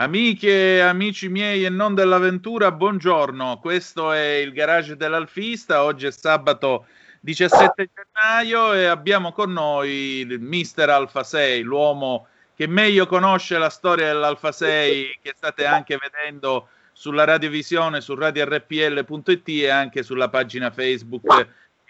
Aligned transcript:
Amiche 0.00 0.76
e 0.76 0.80
amici 0.80 1.28
miei 1.28 1.62
e 1.66 1.68
non 1.68 1.94
dell'avventura, 1.94 2.72
buongiorno. 2.72 3.58
Questo 3.58 4.12
è 4.12 4.36
il 4.36 4.54
garage 4.54 4.96
dell'Alfista. 4.96 5.84
Oggi 5.84 6.06
è 6.06 6.10
sabato 6.10 6.86
17 7.20 7.90
gennaio 7.94 8.72
e 8.72 8.86
abbiamo 8.86 9.30
con 9.32 9.52
noi 9.52 9.90
il 10.20 10.40
mister 10.40 10.88
Alfa 10.88 11.22
6, 11.22 11.60
l'uomo 11.60 12.28
che 12.56 12.66
meglio 12.66 13.06
conosce 13.06 13.58
la 13.58 13.68
storia 13.68 14.06
dell'Alfa 14.06 14.52
6 14.52 15.18
che 15.20 15.34
state 15.36 15.66
anche 15.66 15.98
vedendo 16.00 16.68
sulla 16.94 17.24
radiovisione 17.24 18.00
su 18.00 18.14
radiorpl.it 18.14 19.48
e 19.48 19.68
anche 19.68 20.02
sulla 20.02 20.30
pagina 20.30 20.70
Facebook 20.70 21.26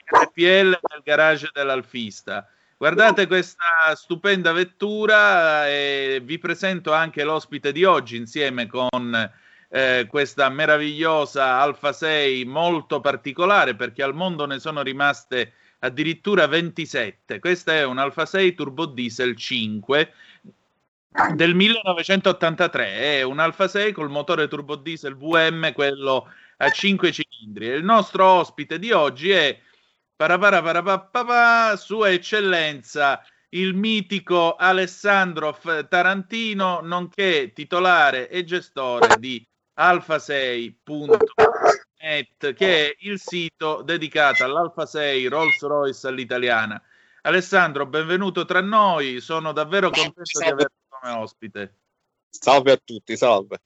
RPL 0.05 0.81
del 0.83 1.01
garage 1.05 1.51
dell'Alfista. 1.53 2.45
Guardate 2.81 3.27
questa 3.27 3.95
stupenda 3.95 4.53
vettura 4.53 5.69
e 5.69 6.23
vi 6.25 6.39
presento 6.39 6.95
anche 6.95 7.25
l'ospite 7.25 7.73
di 7.73 7.85
oggi 7.85 8.17
insieme 8.17 8.67
con 8.67 9.31
eh, 9.69 10.07
questa 10.09 10.49
meravigliosa 10.49 11.61
Alfa 11.61 11.93
6 11.93 12.47
molto 12.47 13.03
particolare 13.03 13.77
perché 13.77 14.03
al 14.03 14.15
mondo 14.15 14.47
ne 14.47 14.59
sono 14.61 14.81
rimaste 14.81 15.53
addirittura 15.81 16.47
27. 16.47 17.39
Questa 17.39 17.75
è 17.75 17.85
un 17.85 17.99
Alfa 17.99 18.25
6 18.25 18.55
Turbo 18.55 18.87
Diesel 18.87 19.37
5 19.37 20.13
del 21.35 21.55
1983, 21.55 23.19
è 23.19 23.23
un 23.23 23.41
Alfa 23.41 23.69
6 23.69 23.93
col 23.93 24.09
motore 24.09 24.49
turbo 24.49 24.77
diesel 24.77 25.17
VM, 25.17 25.75
quello 25.75 26.33
a 26.57 26.71
5 26.71 27.13
cilindri. 27.13 27.67
Il 27.67 27.85
nostro 27.85 28.25
ospite 28.25 28.79
di 28.79 28.91
oggi 28.93 29.33
è 29.33 29.59
Sua 31.77 32.11
Eccellenza 32.11 33.25
il 33.53 33.75
mitico 33.75 34.55
Alessandro 34.55 35.59
Tarantino, 35.89 36.81
nonché 36.83 37.53
titolare 37.55 38.29
e 38.29 38.45
gestore 38.45 39.17
di 39.19 39.43
alfa6.net, 39.79 42.53
che 42.53 42.89
è 42.89 42.95
il 42.99 43.19
sito 43.19 43.81
dedicato 43.81 44.45
all'Alfa 44.45 44.85
6 44.85 45.27
Rolls 45.29 45.59
Royce 45.63 46.07
all'italiana. 46.07 46.83
Alessandro, 47.23 47.87
benvenuto 47.87 48.45
tra 48.45 48.61
noi, 48.61 49.21
sono 49.21 49.53
davvero 49.53 49.89
contento 49.89 50.21
salve. 50.25 50.47
di 50.47 50.53
averti 50.53 50.77
come 50.87 51.13
ospite. 51.15 51.77
Salve 52.29 52.73
a 52.73 52.81
tutti, 52.85 53.17
salve. 53.17 53.63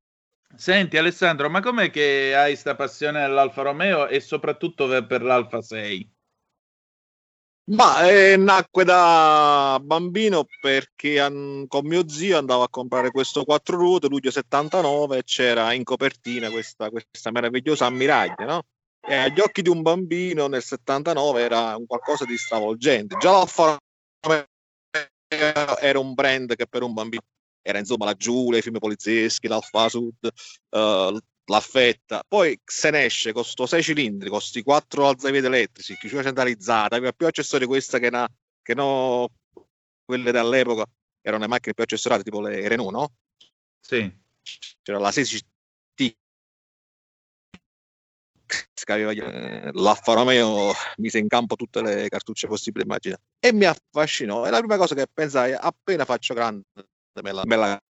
Senti 0.54 0.98
Alessandro, 0.98 1.50
ma 1.50 1.60
com'è 1.60 1.90
che 1.90 2.32
hai 2.36 2.52
questa 2.52 2.76
passione 2.76 3.22
dell'Alfa 3.22 3.62
Romeo 3.62 4.06
e 4.06 4.20
soprattutto 4.20 4.86
per 5.04 5.22
l'Alfa 5.22 5.60
6? 5.60 6.12
Ma 7.66 8.06
eh, 8.06 8.36
nacque 8.36 8.84
da 8.84 9.80
bambino 9.82 10.44
perché 10.60 11.18
an- 11.18 11.64
con 11.66 11.86
mio 11.86 12.06
zio 12.06 12.36
andavo 12.36 12.62
a 12.62 12.68
comprare 12.68 13.10
questo 13.10 13.44
quattro 13.44 13.78
ruote 13.78 14.08
luglio 14.08 14.30
79 14.30 15.18
e 15.18 15.22
c'era 15.24 15.72
in 15.72 15.82
copertina 15.82 16.50
questa, 16.50 16.90
questa 16.90 17.30
meravigliosa 17.30 17.86
ammiraglia, 17.86 18.44
no? 18.44 18.62
E 19.00 19.14
agli 19.14 19.40
occhi 19.40 19.62
di 19.62 19.70
un 19.70 19.80
bambino 19.80 20.46
nel 20.46 20.62
79 20.62 21.40
era 21.40 21.74
un 21.76 21.86
qualcosa 21.86 22.26
di 22.26 22.36
stravolgente. 22.36 23.16
Già 23.18 23.30
l'Alfa 23.30 23.78
era 25.80 25.98
un 25.98 26.12
brand 26.12 26.54
che 26.54 26.66
per 26.66 26.82
un 26.82 26.92
bambino 26.92 27.22
era 27.62 27.78
insomma 27.78 28.04
la 28.04 28.14
Giulia, 28.14 28.58
i 28.58 28.62
film 28.62 28.78
polizieschi, 28.78 29.48
l'Alfa 29.48 29.88
Sud, 29.88 30.28
uh, 30.70 31.18
l'affetta, 31.46 32.24
poi 32.26 32.58
se 32.64 32.90
ne 32.90 33.04
esce 33.04 33.32
con 33.32 33.44
sto 33.44 33.66
6 33.66 33.82
cilindri, 33.82 34.28
con 34.28 34.38
questi 34.38 34.62
4 34.62 35.08
alzapiedi 35.08 35.46
elettrici, 35.46 35.96
chiusura 35.96 36.22
centralizzata, 36.22 36.96
aveva 36.96 37.12
più 37.12 37.26
accessori 37.26 37.66
questa 37.66 37.98
che, 37.98 38.10
che 38.62 38.74
no, 38.74 39.28
quelle 40.04 40.32
dall'epoca 40.32 40.84
erano 41.20 41.42
le 41.42 41.48
macchine 41.48 41.74
più 41.74 41.82
accessorate, 41.82 42.22
tipo 42.22 42.40
le 42.40 42.66
Renault, 42.68 42.92
no? 42.92 43.12
Sì. 43.80 44.22
C'era 44.82 44.98
la 44.98 45.10
16T 45.10 45.42
che 48.84 48.92
aveva 48.92 49.12
eh, 49.12 49.70
l'Alfa 49.72 50.12
Romeo 50.12 50.72
mise 50.96 51.18
in 51.18 51.28
campo 51.28 51.56
tutte 51.56 51.80
le 51.80 52.08
cartucce 52.08 52.46
possibili 52.46 52.84
immagina 52.84 53.18
e 53.38 53.52
mi 53.52 53.64
affascinò 53.64 54.46
e 54.46 54.50
la 54.50 54.58
prima 54.58 54.76
cosa 54.76 54.94
che 54.94 55.06
pensai 55.10 55.54
appena 55.54 56.04
faccio 56.04 56.34
grande 56.34 56.64
me 57.22 57.32
la, 57.32 57.42
me 57.44 57.56
la 57.56 57.82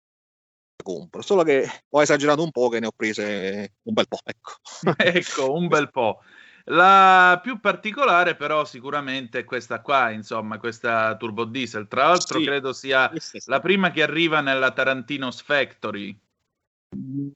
compro, 0.83 1.23
solo 1.23 1.43
che 1.43 1.69
ho 1.89 2.03
esagerato 2.03 2.43
un 2.43 2.51
po' 2.51 2.69
che 2.69 2.81
ne 2.81 2.87
ho 2.87 2.93
prese 2.95 3.75
un 3.83 3.95
bel 3.95 4.09
po', 4.09 4.19
ecco. 4.25 4.53
ecco, 4.97 5.53
un 5.53 5.69
bel 5.69 5.91
po'. 5.91 6.21
La 6.69 7.41
più 7.43 7.61
particolare 7.61 8.37
però 8.37 8.65
sicuramente 8.65 9.41
è 9.41 9.45
questa 9.45 9.81
qua, 9.83 10.11
insomma, 10.11 10.59
questa 10.59 11.15
turbo 11.17 11.45
diesel. 11.45 11.89
Tra 11.89 12.09
l'altro 12.09 12.39
sì, 12.39 12.45
credo 12.45 12.73
sia 12.73 13.13
la 13.47 13.61
prima 13.61 13.91
che 13.91 14.03
arriva 14.03 14.41
nella 14.41 14.73
Tarantino's 14.73 15.43
Factory. 15.43 16.19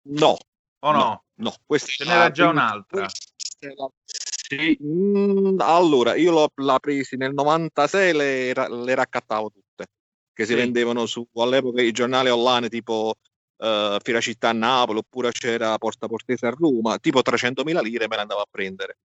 No. 0.04 0.37
O 0.81 0.93
no? 0.93 0.98
No, 0.98 1.25
no 1.34 1.54
questa 1.66 1.88
ce 1.88 2.04
n'era 2.04 2.31
già 2.31 2.48
un'altra. 2.48 3.03
La... 3.03 3.91
Sì. 4.04 4.78
Mm, 4.82 5.60
allora, 5.60 6.15
io 6.15 6.31
l'ho, 6.31 6.50
l'ho 6.54 6.78
presa 6.78 7.16
nel 7.16 7.34
96 7.34 8.15
le, 8.15 8.53
le 8.54 8.94
raccattavo 8.94 9.50
tutte, 9.50 9.91
che 10.32 10.47
si 10.47 10.53
sì. 10.53 10.59
vendevano 10.59 11.04
su 11.04 11.27
all'epoca 11.34 11.82
i 11.82 11.93
giornali 11.93 12.31
online 12.31 12.71
tipo 12.71 13.16
uh, 13.58 13.98
Fiera 14.02 14.20
Città 14.20 14.50
a 14.50 14.52
Napoli 14.52 14.98
oppure 14.98 15.30
c'era 15.32 15.76
Porta 15.78 16.06
Portese 16.06 16.46
a 16.46 16.50
Roma, 16.50 16.98
tipo 16.98 17.20
300.000 17.20 17.82
lire 17.82 18.08
me 18.08 18.16
le 18.16 18.22
andavo 18.22 18.41
a 18.41 18.46
prendere. 18.50 18.98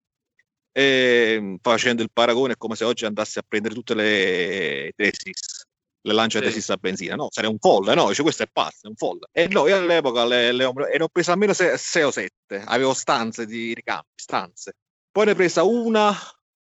E, 0.71 1.37
mm, 1.39 1.55
facendo 1.61 2.01
il 2.01 2.09
paragone 2.11 2.53
è 2.53 2.57
come 2.57 2.75
se 2.75 2.83
oggi 2.83 3.05
andassi 3.05 3.39
a 3.39 3.43
prendere 3.47 3.75
tutte 3.75 3.93
le 3.93 4.91
tesis, 4.95 5.65
le 6.01 6.13
lance 6.13 6.39
sì. 6.39 6.45
tesis 6.45 6.69
a 6.69 6.77
benzina, 6.77 7.15
no? 7.15 7.27
Sarei 7.29 7.49
un 7.49 7.59
folle, 7.59 7.93
no? 7.95 8.07
Dice, 8.07 8.23
questo 8.23 8.43
è 8.43 8.47
pazzo, 8.51 8.87
è 8.87 8.87
un 8.87 8.95
folle. 8.95 9.27
E 9.31 9.47
no, 9.47 9.67
io 9.67 9.77
all'epoca 9.77 10.25
le, 10.25 10.51
le, 10.51 10.71
ne 10.73 11.03
ho 11.03 11.07
prese 11.09 11.31
almeno 11.31 11.53
6 11.53 12.03
o 12.03 12.11
7, 12.11 12.63
avevo 12.65 12.93
stanze 12.93 13.45
di 13.45 13.73
ricambi, 13.73 14.07
stanze. 14.15 14.73
Poi 15.11 15.25
ne 15.25 15.31
ho 15.31 15.35
presa 15.35 15.63
una, 15.63 16.15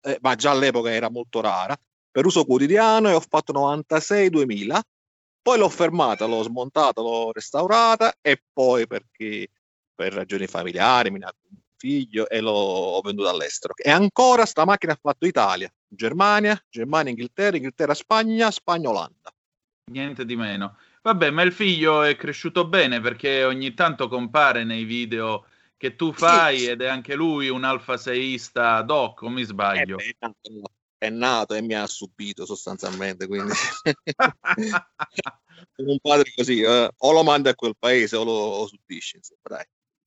eh, 0.02 0.20
ma 0.22 0.36
già 0.36 0.52
all'epoca 0.52 0.92
era 0.92 1.10
molto 1.10 1.42
rara, 1.42 1.76
per 2.12 2.26
uso 2.26 2.46
quotidiano 2.46 3.10
e 3.10 3.14
ho 3.14 3.20
fatto 3.20 3.52
96-2000 3.52 4.80
poi 5.46 5.60
l'ho 5.60 5.70
fermata, 5.70 6.26
l'ho 6.26 6.42
smontata, 6.42 7.02
l'ho 7.02 7.32
restaurata 7.32 8.16
e 8.20 8.42
poi 8.52 8.88
perché 8.88 9.48
per 9.94 10.12
ragioni 10.12 10.48
familiari 10.48 11.12
mi 11.12 11.20
nato 11.20 11.38
un 11.52 11.58
figlio 11.78 12.28
e 12.28 12.42
l'ho 12.42 13.00
venduta 13.04 13.30
all'estero. 13.30 13.76
E 13.78 13.92
ancora 13.92 14.48
sta 14.48 14.66
macchina 14.66 14.94
ha 14.94 15.00
fatto 15.00 15.28
Italia, 15.28 15.72
Germania, 15.88 16.60
Germania, 16.68 17.12
Inghilterra, 17.12 17.58
Inghilterra, 17.58 17.94
Spagna, 17.94 18.50
Spagna, 18.50 18.90
Olanda. 18.90 19.32
Niente 19.92 20.26
di 20.26 20.36
meno. 20.36 20.78
Vabbè, 21.04 21.30
ma 21.30 21.44
il 21.44 21.54
figlio 21.54 22.02
è 22.02 22.16
cresciuto 22.16 22.66
bene 22.66 23.00
perché 23.00 23.44
ogni 23.44 23.76
tanto 23.76 24.08
compare 24.08 24.64
nei 24.64 24.84
video 24.84 25.46
che 25.78 25.96
tu 25.96 26.12
fai 26.12 26.58
sì. 26.58 26.70
ed 26.70 26.82
è 26.82 26.88
anche 26.88 27.14
lui 27.14 27.50
un 27.50 27.64
alfa 27.66 27.98
seista 27.98 28.82
doc, 28.82 29.22
o 29.22 29.30
mi 29.30 29.44
sbaglio? 29.44 30.00
Eh 30.00 30.16
beh, 30.18 30.62
è 31.06 31.10
nato 31.10 31.54
e 31.54 31.62
mi 31.62 31.74
ha 31.74 31.88
subito 31.88 32.46
sostanzialmente, 32.46 33.28
quindi 33.28 33.54
un 35.78 36.00
padre 36.00 36.32
così, 36.36 36.62
eh, 36.62 36.90
o 36.96 37.12
lo 37.12 37.24
manda 37.24 37.52
a 37.52 37.56
quel 37.56 37.76
paese 37.78 38.16
o 38.16 38.24
lo 38.24 38.68
subisce, 38.68 39.18
insomma, 39.18 39.42
dai. 39.44 39.66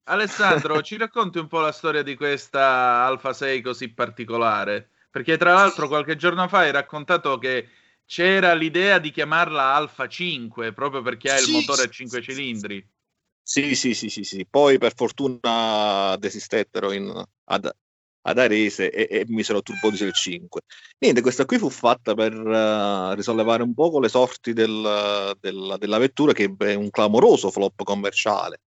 Alessandro, 0.09 0.81
ci 0.83 0.97
racconti 0.97 1.39
un 1.39 1.49
po' 1.49 1.61
la 1.61 1.73
storia 1.73 2.03
di 2.03 2.15
questa 2.17 3.05
Alfa 3.05 3.33
6 3.33 3.61
così 3.61 3.89
particolare? 3.93 4.91
Perché 5.11 5.37
tra 5.37 5.53
l'altro 5.53 5.87
qualche 5.89 6.17
giorno 6.17 6.49
fa 6.49 6.61
hai 6.61 6.71
raccontato 6.71 7.37
che 7.39 7.69
c'era 8.07 8.55
l'idea 8.55 8.99
di 8.99 9.11
chiamarla 9.11 9.75
Alfa 9.75 10.09
5 10.09 10.73
proprio 10.73 11.03
perché 11.03 11.31
ha 11.31 11.39
il 11.39 11.51
motore 11.51 11.83
a 11.83 11.89
5 11.89 12.23
cilindri. 12.23 12.87
Sì, 13.43 13.75
sì, 13.75 13.95
sì, 13.95 14.09
sì, 14.09 14.25
sì. 14.25 14.47
Poi 14.49 14.79
per 14.79 14.95
fortuna 14.95 16.17
desistettero 16.19 16.93
in, 16.93 17.23
ad, 17.45 17.71
ad 18.29 18.39
Arese 18.39 18.91
e, 18.91 19.09
e 19.21 19.25
misero 19.29 19.63
Turbo 19.63 19.89
Diesel 19.89 20.13
5. 20.13 20.61
Niente, 20.99 21.21
questa 21.21 21.45
qui 21.45 21.59
fu 21.59 21.71
fatta 21.71 22.15
per 22.15 22.35
uh, 22.35 23.15
risollevare 23.15 23.63
un 23.63 23.75
poco 23.75 24.01
le 24.01 24.09
sorti 24.09 24.53
del, 24.53 25.37
del, 25.41 25.77
della 25.79 25.99
vettura 25.99 26.33
che 26.33 26.55
è 26.57 26.75
un 26.75 26.91
clamoroso 26.91 27.51
flop 27.51 27.83
commerciale 27.83 28.61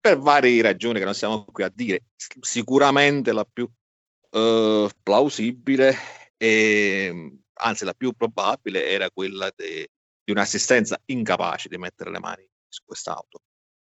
per 0.00 0.18
varie 0.18 0.62
ragioni 0.62 0.98
che 0.98 1.04
non 1.04 1.14
siamo 1.14 1.44
qui 1.44 1.64
a 1.64 1.72
dire. 1.74 2.04
Sicuramente 2.16 3.32
la 3.32 3.44
più 3.44 3.64
uh, 3.64 4.88
plausibile 5.02 5.96
e 6.36 7.40
anzi 7.54 7.84
la 7.84 7.94
più 7.94 8.12
probabile 8.12 8.86
era 8.86 9.10
quella 9.10 9.50
de, 9.54 9.88
di 10.22 10.32
un'assistenza 10.32 11.00
incapace 11.06 11.68
di 11.68 11.78
mettere 11.78 12.10
le 12.10 12.20
mani 12.20 12.48
su 12.68 12.82
quest'auto. 12.84 13.40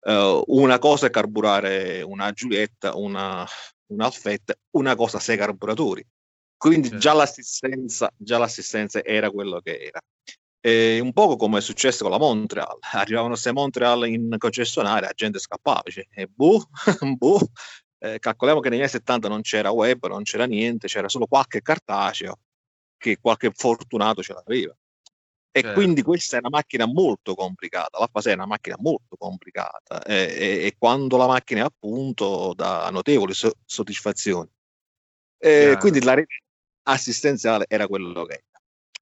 Uh, 0.00 0.42
una 0.46 0.78
cosa 0.78 1.06
è 1.06 1.10
carburare 1.10 2.02
una 2.02 2.30
Giulietta, 2.32 2.96
una 2.96 3.46
un 3.88 4.00
Alfette, 4.00 4.60
una 4.70 4.94
cosa 4.94 5.18
sei 5.18 5.36
carburatori. 5.36 6.04
Quindi 6.56 6.88
Certo. 6.88 7.02
già, 7.02 7.12
l'assistenza, 7.12 8.10
già 8.16 8.38
l'assistenza 8.38 9.02
era 9.04 9.30
quello 9.30 9.60
che 9.60 9.78
era. 9.78 10.00
E 10.60 10.98
un 10.98 11.12
poco 11.12 11.36
come 11.36 11.58
è 11.58 11.60
successo 11.60 12.02
con 12.02 12.10
la 12.12 12.18
Montreal. 12.18 12.78
Arrivavano 12.92 13.32
queste 13.32 13.52
Montreal 13.52 14.08
in 14.08 14.34
concessionaria, 14.38 15.08
la 15.08 15.14
gente 15.14 15.38
scappava, 15.38 15.82
dice, 15.84 16.08
e 16.10 16.26
boh, 16.26 16.68
boh. 17.16 17.40
Eh, 18.00 18.18
calcoliamo 18.18 18.60
che 18.60 18.68
negli 18.68 18.80
anni 18.80 18.88
70 18.88 19.28
non 19.28 19.40
c'era 19.40 19.70
web, 19.70 20.06
non 20.06 20.22
c'era 20.22 20.46
niente, 20.46 20.86
c'era 20.86 21.08
solo 21.08 21.26
qualche 21.26 21.62
cartaceo 21.62 22.38
che 22.96 23.18
qualche 23.20 23.50
fortunato 23.54 24.22
ce 24.22 24.34
l'aveva. 24.34 24.76
E 25.50 25.60
Certo. 25.62 25.80
quindi 25.80 26.02
questa 26.02 26.36
è 26.36 26.40
una 26.40 26.50
macchina 26.50 26.86
molto 26.86 27.34
complicata, 27.34 27.98
l'Alfa 27.98 28.20
6 28.20 28.32
è 28.32 28.34
una 28.36 28.46
macchina 28.46 28.76
molto 28.78 29.16
complicata 29.16 30.02
e, 30.02 30.14
e- 30.14 30.66
e 30.66 30.74
quando 30.78 31.16
la 31.16 31.26
macchina 31.26 31.62
è 31.62 31.64
a 31.64 31.72
punto 31.76 32.52
dà 32.54 32.88
notevoli 32.90 33.32
so- 33.32 33.54
soddisfazioni. 33.64 34.48
E 35.40 35.76
quindi 35.78 36.02
la 36.02 36.14
rete 36.14 36.42
assistenziale 36.82 37.64
era 37.68 37.86
quello 37.86 38.24
che 38.24 38.32
era. 38.34 38.44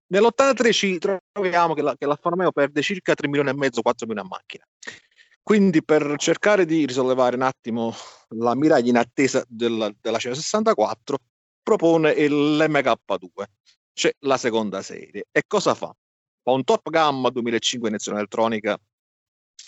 Nell'83 0.09 0.73
ci 0.73 0.99
troviamo 0.99 1.75
che, 1.75 1.83
la, 1.83 1.97
che 1.97 2.07
l'Alfa 2.07 2.29
Romeo 2.29 2.53
perde 2.53 2.81
circa 2.81 3.15
3 3.15 3.27
milioni 3.27 3.51
e 3.51 3.55
mezzo, 3.55 3.83
4 3.83 4.07
milioni 4.07 4.29
a 4.29 4.31
macchina. 4.31 4.65
Quindi 5.43 5.83
per 5.85 6.15
cercare 6.17 6.65
di 6.65 6.87
risollevare 6.87 7.37
un 7.37 7.43
attimo 7.43 7.95
la 8.31 8.55
miraglia 8.55 8.91
in 8.91 8.97
attesa 8.97 9.45
della, 9.49 9.93
della 10.01 10.19
164 10.19 11.19
propone 11.63 12.13
il 12.13 12.65
MK2, 12.69 13.45
cioè 13.93 14.13
la 14.21 14.37
seconda 14.37 14.83
serie. 14.83 15.27
E 15.31 15.43
cosa 15.47 15.75
fa? 15.75 15.95
Fa 16.47 16.53
un 16.53 16.63
Top 16.63 16.91
Gamma 16.91 17.29
2005 17.31 17.89
iniezione 17.89 18.19
elettronica 18.19 18.79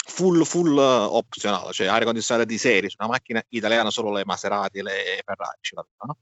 full, 0.06 0.44
full 0.44 0.76
uh, 0.76 1.12
opzionale, 1.12 1.72
cioè 1.72 1.88
aria 1.88 2.04
condizionata 2.06 2.46
di 2.46 2.56
serie, 2.56 2.88
su 2.88 2.94
una 3.00 3.08
macchina 3.08 3.42
italiana 3.48 3.90
solo 3.90 4.12
le 4.12 4.24
Maserati 4.24 4.78
e 4.78 4.82
le 4.84 5.20
Ferrari 5.24 5.58
ce 5.60 5.74
l'avevano. 5.74 6.18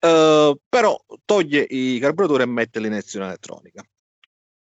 Eh, 0.00 0.58
però 0.68 1.00
toglie 1.24 1.60
i 1.60 2.00
carburatori 2.00 2.42
e 2.42 2.46
mette 2.46 2.80
l'iniezione 2.80 3.26
elettronica. 3.26 3.84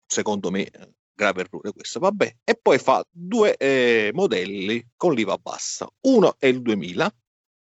Secondo 0.05 0.51
me, 0.51 0.65
eh, 0.65 0.89
grave 1.13 1.39
errore 1.43 1.71
questo, 1.71 1.99
vabbè. 1.99 2.35
E 2.43 2.59
poi 2.61 2.77
fa 2.77 3.01
due 3.09 3.55
eh, 3.55 4.11
modelli 4.13 4.85
con 4.97 5.13
l'IVA 5.13 5.37
bassa. 5.37 5.87
Uno 6.01 6.35
è 6.37 6.47
il 6.47 6.61
2000, 6.61 7.09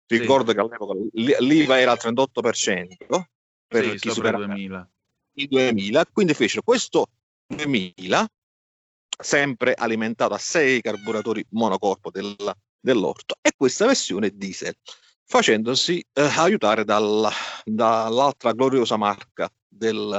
Sì. 0.07 0.19
ricordo 0.19 0.53
che 0.53 0.61
all'epoca 0.61 0.93
l'IVA 1.15 1.81
era 1.81 1.93
al 1.93 1.99
38% 1.99 3.31
per 3.67 3.93
Sì, 3.93 3.97
chi 3.97 4.11
supera 4.11 4.37
2000. 4.37 4.91
i 5.37 5.49
2000, 5.49 6.05
quindi 6.13 6.35
fecero 6.35 6.61
questo 6.63 7.07
2000 7.55 8.29
sempre 9.23 9.75
alimentato 9.75 10.35
a 10.35 10.38
6 10.38 10.81
carburatori 10.81 11.44
monocorpo 11.50 12.11
del- 12.11 12.52
dell'orto 12.79 13.37
e 13.43 13.52
questa 13.56 13.87
versione 13.87 14.31
diesel 14.35 14.75
facendosi 15.25 16.02
eh, 16.12 16.23
aiutare 16.23 16.85
dalla- 16.85 17.32
dall'altra 17.64 18.52
gloriosa 18.52 18.97
marca 18.97 19.52
del, 19.69 20.19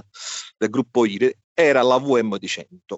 del 0.58 0.70
gruppo 0.70 1.06
IRE 1.06 1.40
era 1.54 1.82
la 1.82 1.98
VM 1.98 2.38
di 2.38 2.48
100 2.48 2.98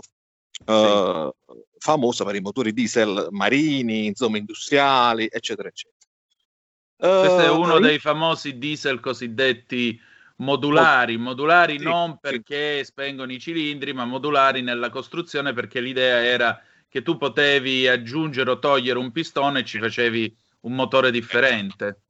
eh, 0.66 1.32
famosa 1.78 2.26
per 2.26 2.36
i 2.36 2.42
motori 2.42 2.74
diesel 2.74 3.28
marini 3.32 4.06
insomma 4.08 4.38
industriali 4.38 5.28
eccetera 5.32 5.70
eccetera. 5.70 6.02
Questo 6.96 7.40
è 7.40 7.46
Eh, 7.46 7.50
uno 7.50 7.80
dei 7.80 8.00
famosi 8.00 8.58
diesel 8.58 9.00
cosiddetti 9.00 10.00
modulari, 10.38 11.18
modulari 11.18 11.78
Sì, 11.78 11.84
non 11.84 12.12
sì. 12.12 12.18
perché 12.22 12.84
spengono 12.84 13.32
i 13.32 13.40
cilindri, 13.40 13.94
ma 13.94 14.06
modulari 14.06 14.62
nella 14.62 14.90
costruzione 14.90 15.54
perché 15.54 15.80
l'idea 15.80 16.24
era 16.24 16.60
che 16.88 17.02
tu 17.02 17.18
potevi 17.18 17.88
aggiungere 17.88 18.52
o 18.52 18.60
togliere 18.60 19.00
un 19.00 19.12
pistone 19.12 19.60
e 19.60 19.66
ci 19.66 19.80
facevi 19.80 20.36
un 20.62 20.76
motore 20.76 21.12
differente. 21.12 22.02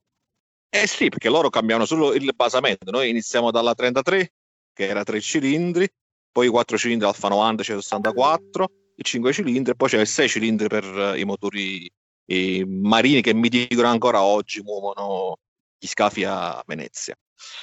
Eh 0.68 0.86
sì, 0.86 1.08
perché 1.08 1.28
loro 1.28 1.50
cambiano 1.50 1.84
solo 1.86 2.12
il 2.14 2.32
basamento. 2.34 2.90
Noi 2.90 3.08
iniziamo 3.08 3.50
dalla 3.50 3.74
33, 3.74 4.32
che 4.72 4.86
era 4.86 5.04
3 5.04 5.20
cilindri, 5.20 5.88
poi 6.30 6.46
i 6.46 6.50
4 6.50 6.76
cilindri 6.76 7.06
Alfa 7.06 7.28
90 7.28 7.62
164, 7.62 8.70
i 8.96 9.02
5 9.04 9.32
cilindri, 9.32 9.72
e 9.72 9.76
poi 9.76 9.88
c'è 9.88 10.00
i 10.00 10.06
6 10.06 10.28
cilindri 10.28 10.68
per 10.68 10.84
eh, 10.84 11.18
i 11.18 11.24
motori 11.24 11.90
eh, 12.26 12.64
marini 12.66 13.22
che 13.22 13.32
mi 13.34 13.48
dicono 13.48 13.88
ancora 13.88 14.22
oggi 14.22 14.62
muovono 14.62 15.36
gli 15.78 15.86
scafi 15.86 16.24
a 16.24 16.62
Venezia. 16.66 17.14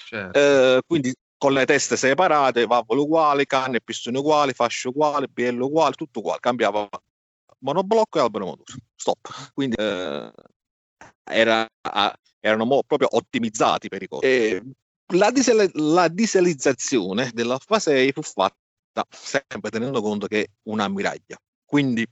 Certo. 0.08 0.40
Eh, 0.40 0.82
quindi 0.86 1.14
con 1.38 1.54
le 1.54 1.66
teste 1.66 1.98
separate, 1.98 2.66
valvole 2.66 3.02
uguali, 3.02 3.46
canne 3.46 3.78
e 3.78 3.82
pistoni 3.82 4.18
uguali, 4.18 4.54
fasce 4.54 4.90
uguali, 4.90 5.28
BL 5.28 5.60
uguali, 5.60 5.96
tutto 5.96 6.20
uguale, 6.20 6.40
cambiava 6.40 6.88
monoblocco 7.60 8.20
e 8.20 8.22
albero 8.22 8.46
motore. 8.46 8.80
Stop. 8.96 9.52
Quindi 9.54 9.76
eh, 9.78 10.32
era, 11.24 11.68
erano 12.40 12.66
mo- 12.66 12.84
proprio 12.86 13.08
ottimizzati 13.12 13.88
per 13.88 14.04
i 14.04 14.08
costi. 14.08 14.26
E 14.26 14.64
la, 15.14 15.32
diesel- 15.32 15.72
la 15.74 16.08
dieselizzazione 16.08 17.32
dell'Alfa 17.34 17.80
6 17.80 18.12
fu 18.12 18.22
fatta 18.22 19.06
sempre 19.10 19.70
tenendo 19.72 20.02
conto 20.02 20.28
che 20.28 20.44
è 20.44 20.48
una 20.64 20.84
ammiraglia. 20.84 21.38
Quindi 21.66 22.06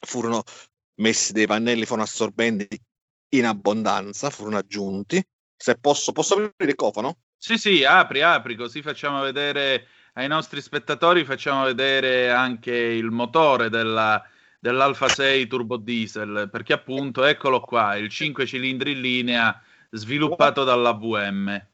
furono 0.00 0.42
messi 1.00 1.32
dei 1.32 1.46
pannelli 1.46 1.84
fonoassorbenti 1.84 2.80
in 3.34 3.46
abbondanza, 3.46 4.30
furono 4.30 4.58
aggiunti. 4.58 5.22
Se 5.56 5.76
posso, 5.76 6.12
posso 6.12 6.34
aprire 6.34 6.70
il 6.70 6.76
cofano? 6.76 7.18
Sì, 7.36 7.58
sì, 7.58 7.84
apri, 7.84 8.22
apri, 8.22 8.56
così 8.56 8.82
facciamo 8.82 9.20
vedere 9.20 9.88
ai 10.14 10.28
nostri 10.28 10.60
spettatori, 10.60 11.24
facciamo 11.24 11.64
vedere 11.64 12.30
anche 12.30 12.74
il 12.74 13.10
motore 13.10 13.68
della, 13.68 14.22
dell'Alfa 14.58 15.08
6 15.08 15.46
Turbo 15.46 15.76
Diesel, 15.76 16.48
perché 16.50 16.72
appunto, 16.72 17.24
eccolo 17.24 17.60
qua, 17.60 17.96
il 17.96 18.08
5 18.08 18.46
cilindri 18.46 18.92
in 18.92 19.00
linea 19.00 19.62
sviluppato 19.90 20.64
dalla 20.64 20.92
VM. 20.92 21.68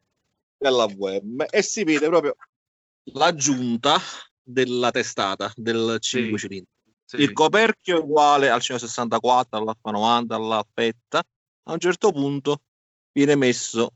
della 0.59 0.87
VM 0.87 1.47
e 1.49 1.63
si 1.63 1.85
vede 1.85 2.07
proprio 2.09 2.37
l'aggiunta 3.15 3.99
della 4.43 4.91
testata 4.91 5.51
del 5.57 5.97
5 6.01 6.39
Sì. 6.39 6.47
cilindri. 6.47 6.73
Sì. 7.05 7.17
Il 7.17 7.33
coperchio 7.33 7.97
è 7.97 8.01
uguale 8.01 8.51
al 8.51 8.61
164, 8.61 9.59
all'Alfa 9.59 9.91
90, 9.91 10.35
all'Alfetta. 10.35 11.19
A 11.65 11.73
un 11.73 11.79
certo 11.79 12.13
punto 12.13 12.63
viene 13.13 13.35
messo 13.37 13.95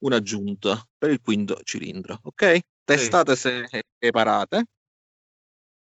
un'aggiunta 0.00 0.86
per 0.98 1.10
il 1.10 1.20
quinto 1.20 1.60
cilindro, 1.62 2.18
ok? 2.22 2.60
Testate 2.84 3.36
se- 3.36 3.68
separate, 3.98 4.64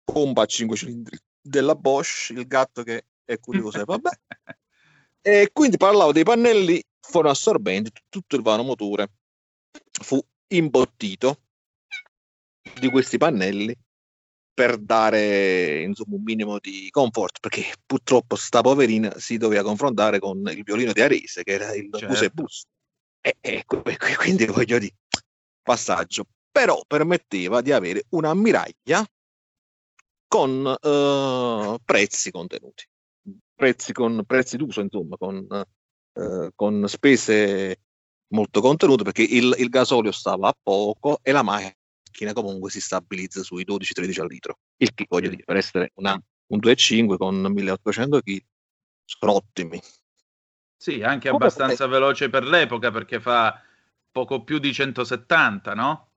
pompa 0.05 0.43
a 0.43 0.47
5 0.47 0.77
cilindri 0.77 1.19
della 1.41 1.75
Bosch, 1.75 2.31
il 2.31 2.47
gatto 2.47 2.83
che 2.83 3.07
è 3.25 3.39
curioso 3.39 3.81
e 3.81 3.85
vabbè. 3.85 4.11
E 5.23 5.51
quindi 5.53 5.77
parlavo 5.77 6.13
dei 6.13 6.25
pannelli 6.25 6.83
fonoassorbenti, 6.99 7.91
tutto 8.09 8.37
il 8.37 8.43
vano 8.43 8.63
motore 8.63 9.11
fu 10.01 10.19
imbottito 10.49 11.43
di 12.81 12.89
questi 12.89 13.19
pannelli 13.19 13.77
per 14.53 14.79
dare 14.79 15.83
insomma 15.83 16.17
un 16.17 16.23
minimo 16.23 16.59
di 16.59 16.89
comfort 16.91 17.41
perché 17.41 17.73
purtroppo 17.87 18.37
sta 18.37 18.61
poverina 18.61 19.19
si 19.19 19.37
doveva 19.37 19.63
confrontare 19.63 20.19
con 20.19 20.39
il 20.49 20.63
violino 20.63 20.93
di 20.93 21.01
Arese 21.01 21.43
che 21.43 21.53
era 21.53 21.75
il 21.75 21.89
Certo. 21.93 22.07
bus 22.07 22.23
e 22.23 22.31
bus. 22.31 22.65
E, 23.21 23.37
e 23.41 23.65
que- 23.65 23.83
que- 23.83 24.17
quindi 24.17 24.47
voglio 24.47 24.79
dire 24.79 24.95
passaggio. 25.63 26.25
Però 26.51 26.83
permetteva 26.87 27.61
di 27.61 27.71
avere 27.71 28.05
un'ammiraglia 28.11 29.07
con 30.27 30.77
eh, 30.81 31.79
prezzi 31.85 32.31
contenuti. 32.31 32.85
Prezzi 33.55 33.93
con 33.93 34.25
prezzi 34.27 34.57
d'uso 34.57 34.81
insomma 34.81 35.17
con, 35.17 35.47
eh, 36.15 36.51
con 36.55 36.89
spese 36.89 37.81
molto 38.29 38.61
contenute 38.61 39.05
perché 39.05 39.23
il, 39.23 39.55
il 39.59 39.69
gasolio 39.69 40.13
stava 40.13 40.49
a 40.49 40.57
poco 40.61 41.19
e 41.23 41.33
la 41.33 41.43
macchina 41.43 41.75
comunque 42.33 42.71
si 42.71 42.81
stabilizza 42.81 43.43
sui 43.43 43.65
12-13 43.65 44.21
al 44.21 44.27
litro. 44.29 44.59
Il 44.77 44.93
che 44.95 45.07
voglio 45.09 45.29
dire, 45.29 45.45
per 45.45 45.57
essere 45.57 45.93
una, 45.95 46.13
un 46.13 46.59
2.5 46.59 47.17
con 47.17 47.37
1800 47.37 48.21
kg 48.21 48.41
sono 49.05 49.33
ottimi. 49.35 49.81
Sì, 50.77 51.03
anche 51.03 51.31
Come 51.31 51.45
abbastanza 51.45 51.87
veloce 51.87 52.31
per 52.31 52.45
l'epoca 52.45 52.91
perché 52.91 53.21
fa 53.21 53.61
poco 54.11 54.43
più 54.45 54.59
di 54.59 54.73
170, 54.73 55.75
no? 55.75 56.09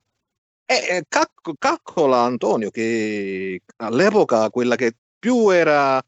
E 0.66 0.76
eh, 0.98 1.04
calco- 1.08 1.56
calcola 1.58 2.22
Antonio 2.22 2.70
che 2.70 3.62
all'epoca 3.78 4.50
quella 4.50 4.76
che 4.76 4.96
più 5.20 5.50
era 5.50 6.02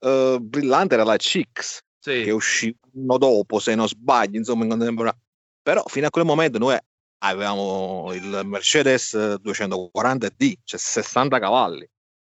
eh, 0.00 0.38
brillante 0.40 0.94
era 0.94 1.04
la 1.04 1.16
CX 1.16 1.80
Sì, 1.98 2.22
che 2.22 2.30
uscì 2.30 2.74
un 2.92 3.02
anno 3.02 3.18
dopo 3.18 3.58
se 3.58 3.74
non 3.74 3.86
sbaglio 3.86 4.38
insomma 4.38 4.64
in 4.64 4.70
contemporanea. 4.70 5.20
però 5.62 5.82
fino 5.86 6.06
a 6.06 6.10
quel 6.10 6.24
momento 6.24 6.58
noi 6.58 6.78
avevamo 7.18 8.12
il 8.12 8.42
Mercedes 8.44 9.14
240D 9.14 10.54
cioè 10.64 10.78
60 10.78 11.38
cavalli 11.38 11.88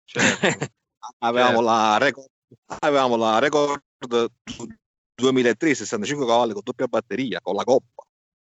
certo. 0.05 0.47
avevamo, 1.19 1.57
Certo. 1.57 1.63
la 1.63 1.99
record, 1.99 2.29
avevamo 2.81 3.17
la 3.17 3.39
record 3.39 3.83
2003 5.15 5.75
65 5.75 6.27
cavalli 6.27 6.53
con 6.53 6.63
doppia 6.65 6.87
batteria 6.87 7.41
con 7.41 7.55
la 7.55 7.65
coppa 7.65 8.05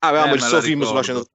avevamo 0.01 0.33
Eh, 0.33 0.37
il 0.37 0.43
suo 0.43 0.57
la 0.57 0.63
film 0.63 0.83
sulla 0.85 1.01
ricordo. 1.01 1.29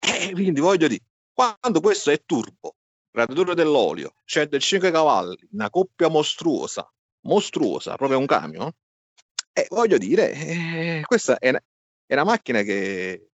100 0.00 0.24
eh, 0.24 0.32
quindi 0.32 0.60
voglio 0.60 0.88
dire 0.88 1.02
quando 1.32 1.80
questo 1.80 2.10
è 2.10 2.22
turbo 2.24 2.74
radiatore 3.12 3.54
dell'olio 3.54 4.14
105 4.24 4.90
cavalli 4.90 5.48
una 5.52 5.70
coppia 5.70 6.08
mostruosa 6.08 6.90
mostruosa 7.22 7.96
proprio 7.96 8.18
un 8.18 8.26
camion 8.26 8.70
e 9.52 9.66
voglio 9.70 9.98
dire 9.98 10.32
eh, 10.32 11.02
questa 11.06 11.38
è 11.38 11.48
una, 11.48 11.60
è 12.06 12.12
una 12.14 12.24
macchina 12.24 12.62
che 12.62 13.10
eh, 13.10 13.29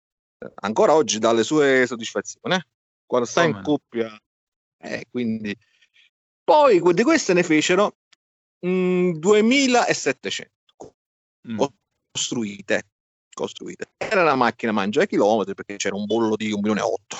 ancora 0.56 0.94
oggi 0.94 1.20
dà 1.20 1.32
le 1.32 1.44
sue 1.44 1.86
soddisfazioni, 1.86 2.56
eh? 2.56 2.66
quando 3.06 3.28
sta 3.28 3.44
in 3.44 3.62
coppia. 3.64 4.18
Eh, 4.78 5.06
quindi... 5.10 5.56
Poi 6.44 6.82
di 6.94 7.04
queste 7.04 7.34
ne 7.34 7.42
fecero 7.42 7.96
mh, 8.60 9.12
2700 9.12 10.52
mm. 11.48 11.64
costruite, 12.12 12.90
costruite. 13.34 13.92
Era 13.98 14.24
una 14.24 14.36
macchina 14.36 14.74
mangia 14.74 15.06
chilometri 15.06 15.54
perché 15.54 15.78
c'era 15.78 15.96
un 15.96 16.06
bollo 16.06 16.36
di 16.36 16.52
1 16.52 16.58
milione 16.58 16.82
e 16.82 16.84
8, 16.84 17.18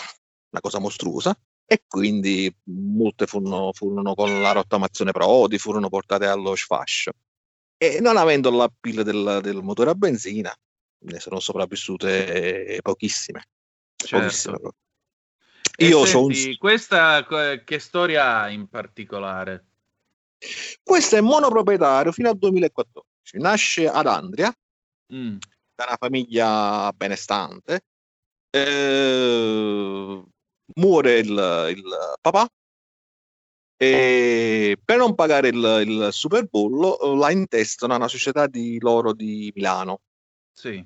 una 0.52 0.62
cosa 0.62 0.80
mostruosa 0.80 1.38
e 1.66 1.84
quindi 1.88 2.54
molte 2.66 3.26
furono, 3.26 3.72
furono 3.74 4.14
con 4.14 4.42
la 4.42 4.52
rottamazione 4.52 5.12
Prodi, 5.12 5.58
furono 5.58 5.90
portate 5.90 6.26
allo 6.26 6.56
sfascio. 6.56 7.12
E 7.78 8.00
non 8.00 8.18
avendo 8.18 8.52
l'appeal 8.52 9.04
del, 9.04 9.40
del 9.42 9.62
motore 9.62 9.90
a 9.90 9.96
benzina, 9.96 10.54
ne 11.04 11.20
sono 11.20 11.40
sopravvissute 11.40 12.80
pochissime. 12.82 13.48
Certo. 13.96 14.76
pochissime 15.72 15.88
Io 15.88 16.06
senti, 16.06 16.50
un... 16.50 16.58
questa 16.58 17.26
che 17.64 17.80
storia 17.80 18.42
ha 18.42 18.50
in 18.50 18.68
particolare? 18.68 19.66
Questo 20.84 21.16
è 21.16 21.22
monoproprietario 21.22 22.12
fino 22.12 22.30
al 22.30 22.38
2014. 22.38 23.38
Nasce 23.40 23.88
ad 23.88 24.06
Andria, 24.06 24.54
mm. 25.14 25.38
da 25.76 25.86
una 25.88 25.98
famiglia 25.98 26.92
benestante. 26.96 27.86
Eh, 28.50 30.24
muore 30.76 31.18
il, 31.18 31.74
il 31.76 32.16
papà 32.22 32.48
e 33.84 34.80
per 34.84 34.98
non 34.98 35.16
pagare 35.16 35.50
il, 35.50 35.84
il 35.86 36.08
Super 36.12 36.46
Bowl 36.46 37.18
la 37.18 37.32
intestano 37.32 37.94
a 37.94 37.98
una 37.98 38.08
società 38.08 38.48
di 38.48 38.80
loro 38.80 39.14
di 39.14 39.52
Milano. 39.56 40.02
Sì. 40.52 40.86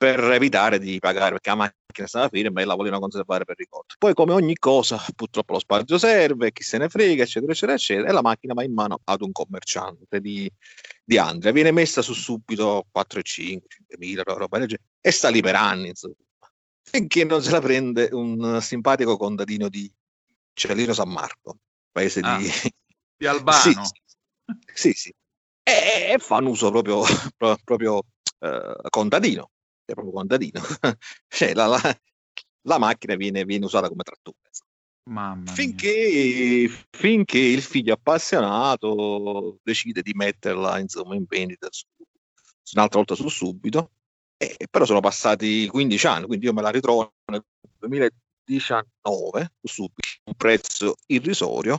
Per 0.00 0.18
evitare 0.30 0.78
di 0.78 0.98
pagare, 0.98 1.32
perché 1.32 1.50
la 1.50 1.56
macchina 1.56 2.06
stava 2.06 2.28
ferma 2.30 2.62
e 2.62 2.64
la 2.64 2.74
volevano 2.74 3.02
conservare 3.02 3.44
per 3.44 3.56
ricordo. 3.58 3.92
Poi, 3.98 4.14
come 4.14 4.32
ogni 4.32 4.56
cosa, 4.56 4.98
purtroppo 5.14 5.52
lo 5.52 5.58
spazio 5.58 5.98
serve, 5.98 6.52
chi 6.52 6.62
se 6.62 6.78
ne 6.78 6.88
frega, 6.88 7.24
eccetera, 7.24 7.52
eccetera, 7.52 7.74
eccetera, 7.74 8.08
e 8.08 8.12
la 8.12 8.22
macchina 8.22 8.54
va 8.54 8.64
in 8.64 8.72
mano 8.72 9.00
ad 9.04 9.20
un 9.20 9.30
commerciante 9.30 10.18
di, 10.20 10.50
di 11.04 11.18
Andrea. 11.18 11.52
Viene 11.52 11.70
messa 11.70 12.00
su 12.00 12.14
subito 12.14 12.86
4,5, 12.96 13.58
5.000, 13.98 14.22
roba 14.24 14.56
del 14.56 14.68
genere, 14.68 14.88
e 15.02 15.10
sta 15.10 15.28
lì 15.28 15.42
per 15.42 15.56
anni, 15.56 15.88
insomma 15.88 16.14
finché 16.82 17.24
non 17.24 17.42
se 17.42 17.50
la 17.50 17.60
prende 17.60 18.08
un 18.10 18.58
simpatico 18.60 19.16
contadino 19.16 19.68
di 19.68 19.90
Cellino 20.52 20.92
San 20.92 21.10
Marco, 21.10 21.58
paese 21.92 22.20
ah, 22.20 22.36
di... 22.38 22.48
di 23.16 23.26
Albano. 23.26 23.60
Sì, 23.60 23.74
sì, 24.74 24.92
sì. 24.92 25.14
E, 25.62 26.12
e 26.12 26.18
fanno 26.18 26.50
uso 26.50 26.70
proprio, 26.70 27.02
proprio 27.64 28.02
eh, 28.40 28.74
contadino, 28.88 29.50
proprio 29.94 30.14
contadino. 30.14 30.60
cioè, 31.28 31.54
la, 31.54 31.66
la, 31.66 32.00
la, 32.62 32.78
macchina 32.78 33.14
viene, 33.16 33.44
viene 33.44 33.64
usata 33.64 33.88
come 33.88 34.02
trattore. 34.02 34.38
Finché, 35.52 36.70
finché, 36.90 37.38
il 37.38 37.62
figlio 37.62 37.94
appassionato 37.94 39.58
decide 39.62 40.02
di 40.02 40.12
metterla 40.14 40.78
insomma, 40.78 41.14
in 41.14 41.24
vendita 41.26 41.68
su, 41.70 41.84
un'altra 42.72 42.98
volta 42.98 43.14
su 43.14 43.28
subito 43.28 43.90
eh, 44.42 44.68
però 44.70 44.86
sono 44.86 45.00
passati 45.00 45.68
15 45.68 46.06
anni, 46.06 46.26
quindi 46.26 46.46
io 46.46 46.54
me 46.54 46.62
la 46.62 46.70
ritrovo 46.70 47.12
nel 47.30 47.44
2019 47.78 49.52
subito, 49.62 50.08
un 50.24 50.34
prezzo 50.34 50.94
irrisorio, 51.08 51.78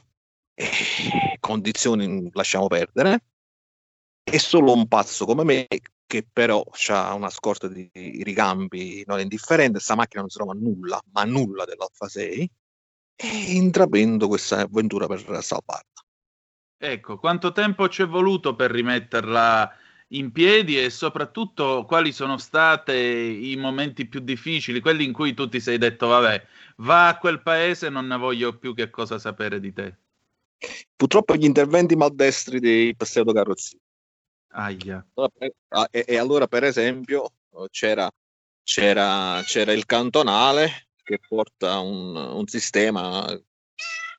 eh, 0.53 1.37
condizioni 1.39 2.29
lasciamo 2.33 2.67
perdere, 2.67 3.23
e 4.23 4.37
solo 4.37 4.73
un 4.73 4.87
pazzo 4.87 5.25
come 5.25 5.43
me 5.43 5.67
che 6.11 6.27
però 6.29 6.61
ha 6.89 7.13
una 7.13 7.29
scorta 7.29 7.69
di 7.69 7.89
ricambi 7.93 9.01
non 9.07 9.21
indifferente, 9.21 9.75
questa 9.75 9.95
macchina 9.95 10.19
non 10.19 10.29
si 10.29 10.35
trova 10.35 10.51
nulla, 10.51 11.01
ma 11.13 11.23
nulla 11.23 11.63
dell'Alfa 11.63 12.09
6, 12.09 12.51
e 13.15 13.27
intraprendo 13.53 14.27
questa 14.27 14.59
avventura 14.59 15.07
per 15.07 15.21
salvarla. 15.41 15.85
Ecco, 16.77 17.17
quanto 17.17 17.53
tempo 17.53 17.87
ci 17.87 18.01
è 18.01 18.07
voluto 18.07 18.57
per 18.57 18.71
rimetterla 18.71 19.73
in 20.09 20.33
piedi 20.33 20.83
e 20.83 20.89
soprattutto 20.89 21.85
quali 21.87 22.11
sono 22.11 22.37
stati 22.37 23.51
i 23.51 23.55
momenti 23.55 24.05
più 24.05 24.19
difficili, 24.19 24.81
quelli 24.81 25.05
in 25.05 25.13
cui 25.13 25.33
tu 25.33 25.47
ti 25.47 25.61
sei 25.61 25.77
detto 25.77 26.07
vabbè, 26.07 26.45
va 26.77 27.07
a 27.07 27.17
quel 27.19 27.41
paese 27.41 27.87
non 27.87 28.07
ne 28.07 28.17
voglio 28.17 28.57
più 28.57 28.75
che 28.75 28.89
cosa 28.89 29.17
sapere 29.17 29.61
di 29.61 29.71
te. 29.71 29.95
Purtroppo 30.93 31.35
gli 31.35 31.45
interventi 31.45 31.95
maldestri 31.95 32.59
dei 32.59 32.93
pseudocarrozzi. 32.93 33.79
Aia. 34.51 35.05
E, 35.89 36.05
e, 36.07 36.17
allora 36.17 36.47
per 36.47 36.63
esempio 36.63 37.31
c'era, 37.69 38.09
c'era, 38.63 39.41
c'era 39.43 39.71
il 39.71 39.85
cantonale 39.85 40.89
che 41.03 41.19
porta 41.27 41.79
un, 41.79 42.15
un 42.15 42.47
sistema 42.47 43.25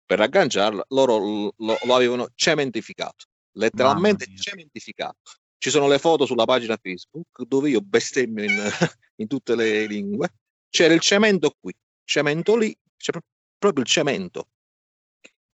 per 0.04 0.20
agganciarlo, 0.20 0.84
loro 0.88 1.18
lo, 1.18 1.54
lo 1.56 1.94
avevano 1.94 2.28
cementificato, 2.34 3.26
letteralmente 3.52 4.26
cementificato 4.34 5.20
ci 5.62 5.70
sono 5.70 5.86
le 5.86 6.00
foto 6.00 6.26
sulla 6.26 6.44
pagina 6.44 6.76
Facebook 6.76 7.44
dove 7.44 7.70
io 7.70 7.80
bestemmio 7.80 8.42
in, 8.42 8.50
in 9.22 9.28
tutte 9.28 9.54
le 9.54 9.86
lingue. 9.86 10.34
C'era 10.68 10.92
il 10.92 10.98
cemento 10.98 11.54
qui, 11.60 11.72
cemento 12.02 12.56
lì, 12.56 12.76
c'è 12.96 13.12
proprio 13.56 13.84
il 13.84 13.88
cemento. 13.88 14.48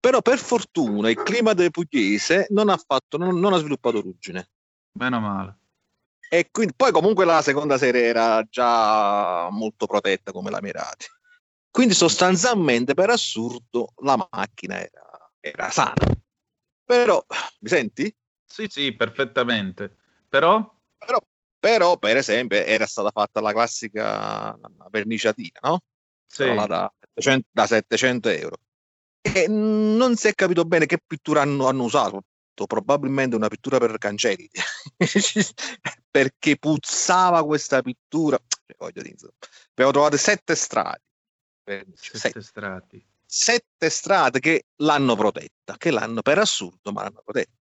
Però 0.01 0.23
per 0.23 0.39
fortuna 0.39 1.11
il 1.11 1.23
clima 1.23 1.53
del 1.53 1.71
pugliese 1.71 2.47
non 2.51 2.71
ha, 2.71 2.79
fatto, 2.79 3.19
non, 3.19 3.39
non 3.39 3.53
ha 3.53 3.59
sviluppato 3.59 4.01
ruggine. 4.01 4.49
Meno 4.99 5.21
male. 5.21 5.57
E 6.29 6.51
quindi, 6.51 6.75
poi 6.77 6.91
comunque 6.91 7.25
la 7.25 7.41
seconda 7.41 7.79
serie 7.79 8.03
era 8.03 8.43
già 8.43 9.49
molto 9.51 9.87
protetta 9.87 10.33
come 10.33 10.51
la 10.51 10.61
Mirati. 10.61 11.07
Quindi 11.71 11.95
sostanzialmente 11.95 12.95
per 12.95 13.11
assurdo 13.11 13.93
la 14.03 14.29
macchina 14.31 14.79
era, 14.79 15.31
era 15.41 15.71
sana. 15.71 15.95
Però, 16.85 17.25
mi 17.61 17.69
senti? 17.69 18.15
Sì, 18.45 18.67
sì, 18.69 18.93
perfettamente. 18.95 19.97
Però? 20.29 20.59
però? 20.99 21.19
Però, 21.61 21.97
per 21.99 22.17
esempio, 22.17 22.59
era 22.59 22.87
stata 22.87 23.11
fatta 23.11 23.41
la 23.41 23.53
classica 23.53 24.59
verniciatina, 24.91 25.61
no? 25.63 25.81
Sì. 26.27 26.55
Da 26.55 26.93
700, 27.01 27.49
da 27.51 27.67
700 27.67 28.29
euro. 28.29 28.57
E 29.21 29.47
non 29.49 30.17
si 30.17 30.29
è 30.29 30.35
capito 30.35 30.65
bene 30.65 30.87
che 30.87 30.99
pittura 31.05 31.43
hanno, 31.43 31.69
hanno 31.69 31.85
usato. 31.85 32.23
Probabilmente 32.67 33.37
una 33.37 33.49
pittura 33.49 33.79
per 33.79 33.97
cancelli. 33.99 34.49
Perché 36.11 36.57
puzzava 36.57 37.45
questa 37.45 37.83
pittura. 37.83 38.39
Cioè, 38.39 38.77
voglio 38.79 39.03
dire, 39.03 39.17
abbiamo 39.71 39.93
trovato 39.93 40.17
sette 40.17 40.55
strati. 40.55 41.03
Sette, 41.65 41.93
sette 41.97 42.43
strati. 42.43 43.07
Sette 43.25 43.91
strati 43.91 44.41
che 44.41 44.67
l'hanno 44.77 45.15
protetta, 45.15 45.77
che 45.77 45.91
l'hanno 45.91 46.23
per 46.23 46.39
assurdo, 46.39 46.93
ma 46.93 47.03
l'hanno 47.03 47.21
protetta 47.23 47.59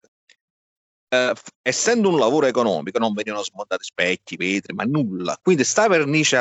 eh, 1.10 1.34
essendo 1.62 2.10
un 2.10 2.20
lavoro 2.20 2.48
economico, 2.48 3.00
non 3.00 3.14
venivano 3.14 3.44
smontati 3.44 3.84
specchi, 3.84 4.36
vetri, 4.36 4.74
ma 4.74 4.84
nulla. 4.84 5.38
Quindi 5.42 5.64
sta 5.64 5.88
vernice 5.88 6.38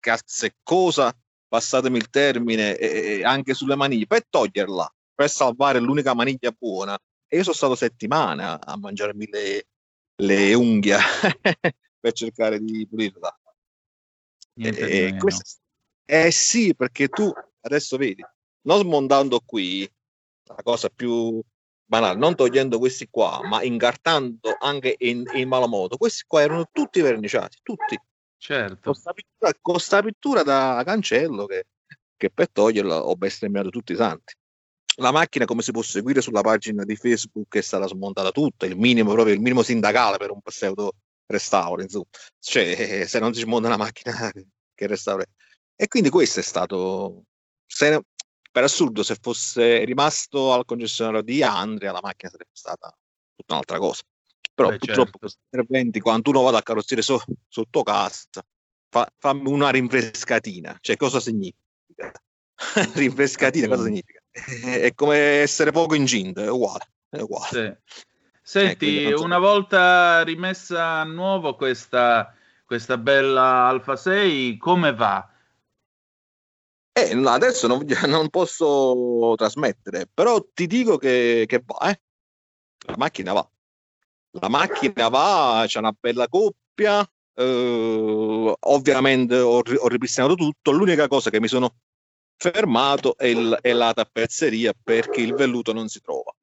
azzeccosa, 0.00 1.16
passatemi 1.48 1.96
il 1.98 2.10
termine, 2.10 2.76
e, 2.76 3.18
e 3.18 3.24
anche 3.24 3.54
sulle 3.54 3.76
maniglie, 3.76 4.06
per 4.06 4.26
toglierla, 4.28 4.92
per 5.14 5.30
salvare 5.30 5.80
l'unica 5.80 6.14
maniglia 6.14 6.54
buona. 6.56 6.98
E 7.26 7.36
io 7.36 7.42
sono 7.42 7.54
stato 7.54 7.74
settimane 7.74 8.44
a, 8.44 8.76
mangiarmi 8.76 9.26
le, 9.30 9.66
le 10.16 10.54
unghie 10.54 10.96
per 11.98 12.12
cercare 12.12 12.60
di 12.60 12.86
pulirla. 12.86 13.38
Niente 14.56 14.88
e, 14.88 15.16
questo, 15.16 15.60
eh 16.04 16.30
sì, 16.30 16.74
perché 16.74 17.08
tu 17.08 17.32
adesso 17.62 17.96
vedi, 17.96 18.24
non 18.62 18.80
smontando 18.80 19.40
qui, 19.44 19.90
la 20.44 20.62
cosa 20.62 20.88
più 20.90 21.42
banale, 21.84 22.18
non 22.18 22.34
togliendo 22.34 22.78
questi 22.78 23.08
qua, 23.10 23.40
ma 23.44 23.62
incartando 23.62 24.56
anche 24.58 24.94
in, 24.98 25.24
in 25.34 25.48
malo 25.48 25.66
modo, 25.66 25.96
questi 25.96 26.24
qua 26.26 26.42
erano 26.42 26.68
tutti 26.70 27.00
verniciati, 27.00 27.58
tutti. 27.62 27.98
Certo. 28.36 28.74
Con 28.74 28.92
questa 28.92 29.12
pittura, 29.12 30.02
pittura, 30.02 30.42
da 30.42 30.82
cancello 30.84 31.46
che, 31.46 31.66
che 32.16 32.30
per 32.30 32.50
toglierla 32.50 33.06
ho 33.06 33.16
bestemmiato 33.16 33.70
tutti 33.70 33.92
i 33.92 33.96
santi. 33.96 34.34
La 34.98 35.10
macchina, 35.10 35.44
come 35.44 35.62
si 35.62 35.72
può 35.72 35.82
seguire 35.82 36.20
sulla 36.20 36.40
pagina 36.40 36.84
di 36.84 36.94
Facebook, 36.94 37.56
è 37.56 37.60
stata 37.60 37.86
smontata 37.86 38.30
tutta, 38.30 38.66
il 38.66 38.76
minimo, 38.76 39.12
proprio 39.12 39.34
il 39.34 39.40
minimo 39.40 39.62
sindacale 39.62 40.18
per 40.18 40.30
un 40.30 40.40
pseudo 40.40 40.94
restauro, 41.26 41.82
insomma. 41.82 42.06
Cioè, 42.38 43.04
se 43.06 43.18
non 43.18 43.34
si 43.34 43.40
smonta 43.40 43.66
una 43.66 43.76
macchina 43.76 44.12
che 44.74 44.86
restaura. 44.86 45.24
E 45.74 45.88
quindi 45.88 46.10
questo 46.10 46.40
è 46.40 46.42
stato, 46.42 47.24
se, 47.66 48.00
per 48.50 48.62
assurdo, 48.62 49.02
se 49.02 49.16
fosse 49.20 49.84
rimasto 49.84 50.52
al 50.52 50.64
concessionario 50.64 51.22
di 51.22 51.42
Andrea, 51.42 51.90
la 51.90 52.00
macchina 52.00 52.30
sarebbe 52.30 52.50
stata 52.52 52.96
tutta 53.34 53.54
un'altra 53.54 53.78
cosa. 53.78 54.02
Però 54.54 54.68
Beh, 54.68 54.78
purtroppo 54.78 55.02
certo. 55.04 55.18
questi 55.18 55.40
interventi, 55.50 55.98
quando 55.98 56.30
uno 56.30 56.42
va 56.42 56.52
dal 56.52 56.62
carrozziere 56.62 57.02
so, 57.02 57.20
sotto 57.48 57.82
casa, 57.82 58.28
fa, 58.88 59.10
fammi 59.18 59.50
una 59.50 59.70
rinfrescatina. 59.70 60.78
Cioè, 60.80 60.96
cosa 60.96 61.18
significa? 61.18 62.12
rinfrescatina, 62.94 63.66
cosa 63.66 63.82
significa? 63.82 64.20
È 64.64 64.92
come 64.94 65.16
essere 65.16 65.70
poco 65.70 65.94
incinta, 65.94 66.42
è 66.42 66.50
uguale. 66.50 66.88
È 67.08 67.20
uguale. 67.20 67.82
Sì. 67.86 68.02
Senti, 68.42 69.04
eh, 69.04 69.14
una 69.14 69.38
volta 69.38 70.22
rimessa 70.22 70.98
a 70.98 71.04
nuovo 71.04 71.56
questa 71.56 72.34
questa 72.64 72.98
bella 72.98 73.66
Alfa 73.68 73.94
6, 73.96 74.56
come 74.56 74.94
va? 74.94 75.28
Eh, 76.92 77.12
adesso 77.26 77.66
non, 77.66 77.84
non, 78.06 78.28
posso 78.30 79.34
trasmettere, 79.36 80.08
però 80.12 80.44
ti 80.52 80.66
dico 80.66 80.96
che, 80.96 81.44
che 81.46 81.62
va, 81.64 81.90
eh. 81.90 82.00
La 82.86 82.96
macchina 82.96 83.32
va. 83.32 83.48
La 84.40 84.48
macchina 84.48 85.08
va, 85.08 85.64
c'è 85.66 85.78
una 85.78 85.94
bella 85.98 86.28
coppia. 86.28 87.08
Eh, 87.36 88.54
ovviamente 88.58 89.38
ho, 89.38 89.58
ho, 89.58 89.88
ripristinato 89.88 90.34
tutto. 90.34 90.70
L'unica 90.70 91.08
cosa 91.08 91.30
che 91.30 91.40
mi 91.40 91.48
sono 91.48 91.76
fermato 92.36 93.16
è, 93.16 93.26
il, 93.26 93.58
è 93.60 93.72
la 93.72 93.92
tappezzeria 93.92 94.72
perché 94.80 95.20
il 95.20 95.34
velluto 95.34 95.72
non 95.72 95.88
si 95.88 96.00
trova. 96.00 96.34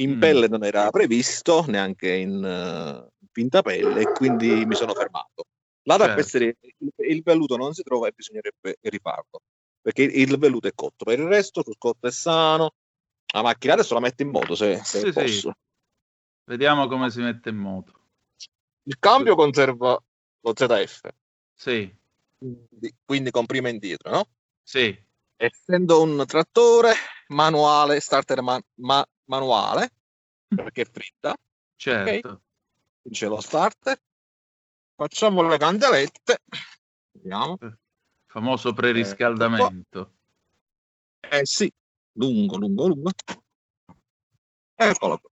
In 0.00 0.16
mm. 0.16 0.20
pelle 0.20 0.48
non 0.48 0.64
era 0.64 0.90
previsto, 0.90 1.64
neanche 1.68 2.12
in 2.12 2.42
uh, 2.42 3.26
finta 3.32 3.62
pelle, 3.62 4.00
e 4.00 4.12
quindi 4.12 4.64
mi 4.64 4.74
sono 4.74 4.94
fermato. 4.94 5.44
La 5.82 5.96
certo. 5.96 6.08
tappezzeria, 6.08 6.54
il, 6.78 6.92
il 6.96 7.22
velluto 7.22 7.56
non 7.56 7.74
si 7.74 7.82
trova 7.82 8.08
e 8.08 8.12
bisognerebbe 8.14 8.78
rifarlo 8.80 9.40
perché 9.80 10.02
il 10.02 10.36
velluto 10.38 10.68
è 10.68 10.74
cotto. 10.74 11.04
Per 11.04 11.18
il 11.18 11.26
resto, 11.26 11.62
sul 11.62 11.78
cotto 11.78 12.06
è 12.06 12.10
sano. 12.10 12.74
La 13.32 13.42
macchina 13.42 13.74
adesso 13.74 13.94
la 13.94 14.00
metto 14.00 14.22
in 14.22 14.30
moto 14.30 14.54
se, 14.54 14.80
se 14.84 14.98
sì, 14.98 15.12
posso. 15.12 15.28
Sì. 15.28 15.52
Vediamo 16.44 16.86
come 16.88 17.10
si 17.10 17.20
mette 17.20 17.50
in 17.50 17.56
moto. 17.56 17.92
Il 18.84 18.98
cambio 18.98 19.36
conserva 19.36 20.02
lo 20.40 20.52
ZF. 20.54 21.08
Sì. 21.54 21.94
Quindi, 22.36 22.94
quindi 23.04 23.30
comprima 23.30 23.68
indietro, 23.68 24.10
no? 24.10 24.28
Sì. 24.62 24.96
Essendo 25.42 26.02
un 26.02 26.22
trattore 26.26 26.92
manuale, 27.28 27.98
starter 27.98 28.42
man- 28.42 28.60
ma- 28.80 29.06
manuale, 29.24 29.90
perché 30.46 30.82
è 30.82 30.84
fritta. 30.84 31.34
Certo. 31.76 32.28
Okay. 32.28 32.40
C'è 33.10 33.26
lo 33.26 33.40
starter. 33.40 33.98
Facciamo 34.94 35.40
le 35.40 35.56
candelette. 35.56 36.42
Vediamo. 37.12 37.56
Famoso 38.26 38.74
preriscaldamento. 38.74 40.12
Eh, 41.20 41.38
eh 41.38 41.46
sì, 41.46 41.72
lungo, 42.18 42.58
lungo, 42.58 42.86
lungo. 42.88 43.10
Eccolo 44.74 45.18
qua. 45.20 45.30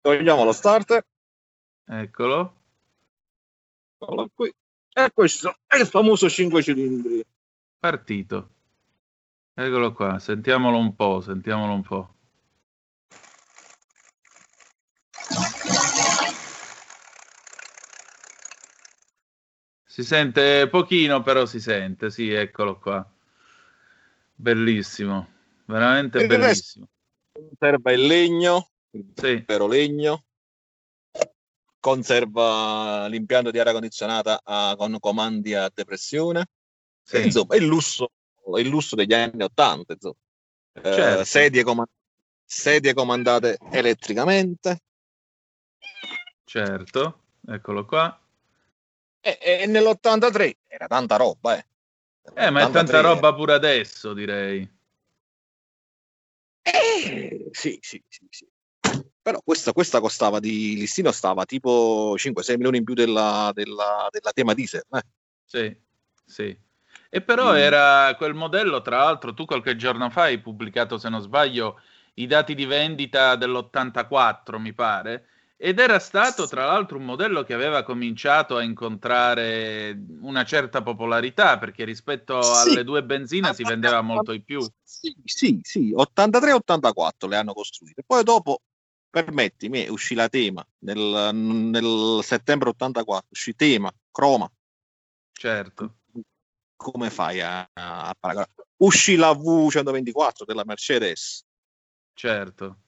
Togliamo 0.00 0.42
lo 0.42 0.52
starter. 0.52 1.06
Eccolo. 1.90 2.54
Eccolo 3.98 4.30
qui. 4.34 4.52
E 4.92 5.10
questo 5.12 5.56
è 5.66 5.76
il 5.76 5.86
famoso 5.86 6.28
5 6.28 6.62
cilindri. 6.62 7.24
Partito. 7.78 8.50
Eccolo 9.54 9.92
qua, 9.92 10.18
sentiamolo 10.18 10.76
un 10.76 10.94
po', 10.94 11.20
sentiamolo 11.20 11.72
un 11.72 11.82
po'. 11.82 12.14
Si 19.84 20.04
sente 20.04 20.68
pochino, 20.68 21.22
però 21.22 21.44
si 21.44 21.60
sente, 21.60 22.10
sì, 22.10 22.30
eccolo 22.30 22.78
qua. 22.78 23.04
Bellissimo, 24.34 25.28
veramente 25.64 26.24
bellissimo. 26.26 26.88
Conserva 27.32 27.90
il 27.92 28.06
legno, 28.06 28.68
sì. 29.14 29.42
vero 29.44 29.66
legno, 29.66 30.26
conserva 31.80 33.06
l'impianto 33.08 33.50
di 33.50 33.58
aria 33.58 33.72
condizionata 33.72 34.40
a, 34.42 34.74
con 34.76 34.98
comandi 35.00 35.54
a 35.54 35.70
depressione. 35.72 36.46
Sì. 37.02 37.22
Insomma, 37.22 37.56
il 37.56 37.64
lusso, 37.64 38.10
il 38.56 38.68
lusso 38.68 38.94
degli 38.94 39.14
anni 39.14 39.42
Ottanta. 39.42 39.94
Eh, 39.94 40.12
certo. 40.82 41.24
sedie, 41.24 41.62
comand- 41.62 41.90
sedie 42.44 42.94
comandate 42.94 43.58
elettricamente. 43.70 44.82
Certo, 46.44 47.22
eccolo 47.46 47.84
qua. 47.84 48.20
E, 49.20 49.38
e 49.40 49.66
nell'83 49.66 50.52
era 50.66 50.86
tanta 50.86 51.16
roba, 51.16 51.56
eh. 51.56 51.66
Eh, 52.34 52.50
ma 52.50 52.60
è 52.60 52.70
tanta 52.70 53.00
roba 53.00 53.34
pure 53.34 53.54
adesso, 53.54 54.12
direi. 54.12 54.76
Eh, 56.62 57.48
sì, 57.52 57.78
sì, 57.80 58.02
sì, 58.08 58.26
sì. 58.28 58.46
Però 59.28 59.42
questa, 59.44 59.72
questa 59.74 60.00
costava 60.00 60.40
di 60.40 60.74
listino 60.74 61.12
stava 61.12 61.44
tipo 61.44 62.14
5-6 62.16 62.54
milioni 62.54 62.78
in 62.78 62.84
più 62.84 62.94
della, 62.94 63.50
della, 63.52 64.08
della 64.10 64.30
tema 64.32 64.54
diesel. 64.54 64.84
Eh. 64.90 65.02
Sì, 65.44 65.76
sì. 66.24 66.58
E 67.10 67.20
però 67.20 67.52
mm. 67.52 67.56
era 67.56 68.14
quel 68.16 68.32
modello, 68.32 68.80
tra 68.80 69.04
l'altro, 69.04 69.34
tu 69.34 69.44
qualche 69.44 69.76
giorno 69.76 70.08
fa 70.08 70.22
hai 70.22 70.38
pubblicato, 70.38 70.96
se 70.96 71.10
non 71.10 71.20
sbaglio, 71.20 71.78
i 72.14 72.26
dati 72.26 72.54
di 72.54 72.64
vendita 72.64 73.36
dell'84, 73.36 74.58
mi 74.58 74.72
pare, 74.72 75.26
ed 75.58 75.78
era 75.78 75.98
stato 75.98 76.46
tra 76.46 76.64
l'altro 76.64 76.96
un 76.96 77.04
modello 77.04 77.42
che 77.42 77.52
aveva 77.52 77.82
cominciato 77.82 78.56
a 78.56 78.62
incontrare 78.62 80.06
una 80.20 80.44
certa 80.44 80.82
popolarità 80.82 81.58
perché 81.58 81.84
rispetto 81.84 82.40
sì. 82.40 82.70
alle 82.70 82.84
due 82.84 83.02
benzine 83.02 83.52
si 83.52 83.64
vendeva 83.64 84.00
molto 84.00 84.32
di 84.32 84.40
più. 84.40 84.64
Sì, 84.82 85.14
sì, 85.24 85.58
sì, 85.62 85.92
83-84 85.94 87.28
le 87.28 87.36
hanno 87.36 87.52
costruite. 87.52 88.04
Poi 88.06 88.22
dopo, 88.22 88.60
permettimi, 89.24 89.88
uscì 89.88 90.14
la 90.14 90.28
tema 90.28 90.66
nel, 90.80 91.30
nel 91.34 92.20
settembre 92.22 92.70
84, 92.70 93.26
uscì 93.30 93.54
tema, 93.54 93.92
croma. 94.10 94.50
Certo. 95.32 95.96
Come 96.76 97.10
fai 97.10 97.40
a, 97.40 97.68
a 97.72 98.14
paragonare? 98.18 98.52
Uscì 98.76 99.16
la 99.16 99.32
V124 99.32 100.44
della 100.44 100.64
Mercedes. 100.64 101.44
Certo. 102.14 102.80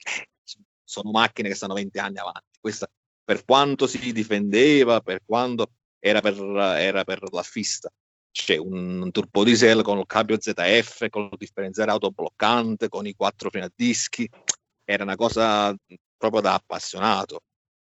Sono 0.85 1.11
macchine 1.11 1.49
che 1.49 1.55
stanno 1.55 1.75
20 1.75 1.99
anni 1.99 2.19
avanti 2.19 2.59
questa, 2.61 2.89
per 3.25 3.45
quanto 3.45 3.87
si 3.87 4.13
difendeva, 4.13 5.01
per 5.01 5.23
quanto 5.25 5.73
era 5.99 6.21
per, 6.21 6.37
era 6.37 7.05
per 7.05 7.23
la 7.33 7.43
fista. 7.43 7.91
C'è 8.33 8.57
un, 8.57 9.03
un 9.03 9.11
turbo 9.11 9.43
diesel 9.43 9.83
con 9.83 9.99
il 9.99 10.07
cambio 10.07 10.41
ZF, 10.41 11.09
con 11.09 11.29
il 11.31 11.37
differenziale 11.37 11.91
autobloccante, 11.91 12.89
con 12.89 13.07
i 13.07 13.15
quattro 13.15 13.51
freni 13.51 13.67
a 13.67 13.73
dischi. 13.75 14.29
Era 14.85 15.03
una 15.03 15.17
cosa 15.17 15.75
proprio 16.21 16.43
da 16.43 16.55
appassionato. 16.55 17.45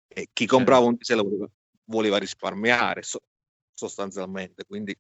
E 0.08 0.30
chi 0.32 0.46
comprava 0.46 0.86
un 0.86 0.96
diesel 0.96 1.22
voleva, 1.22 1.50
voleva 1.86 2.18
risparmiare 2.18 3.04
so, 3.04 3.20
sostanzialmente. 3.74 4.64
Quindi 4.66 4.98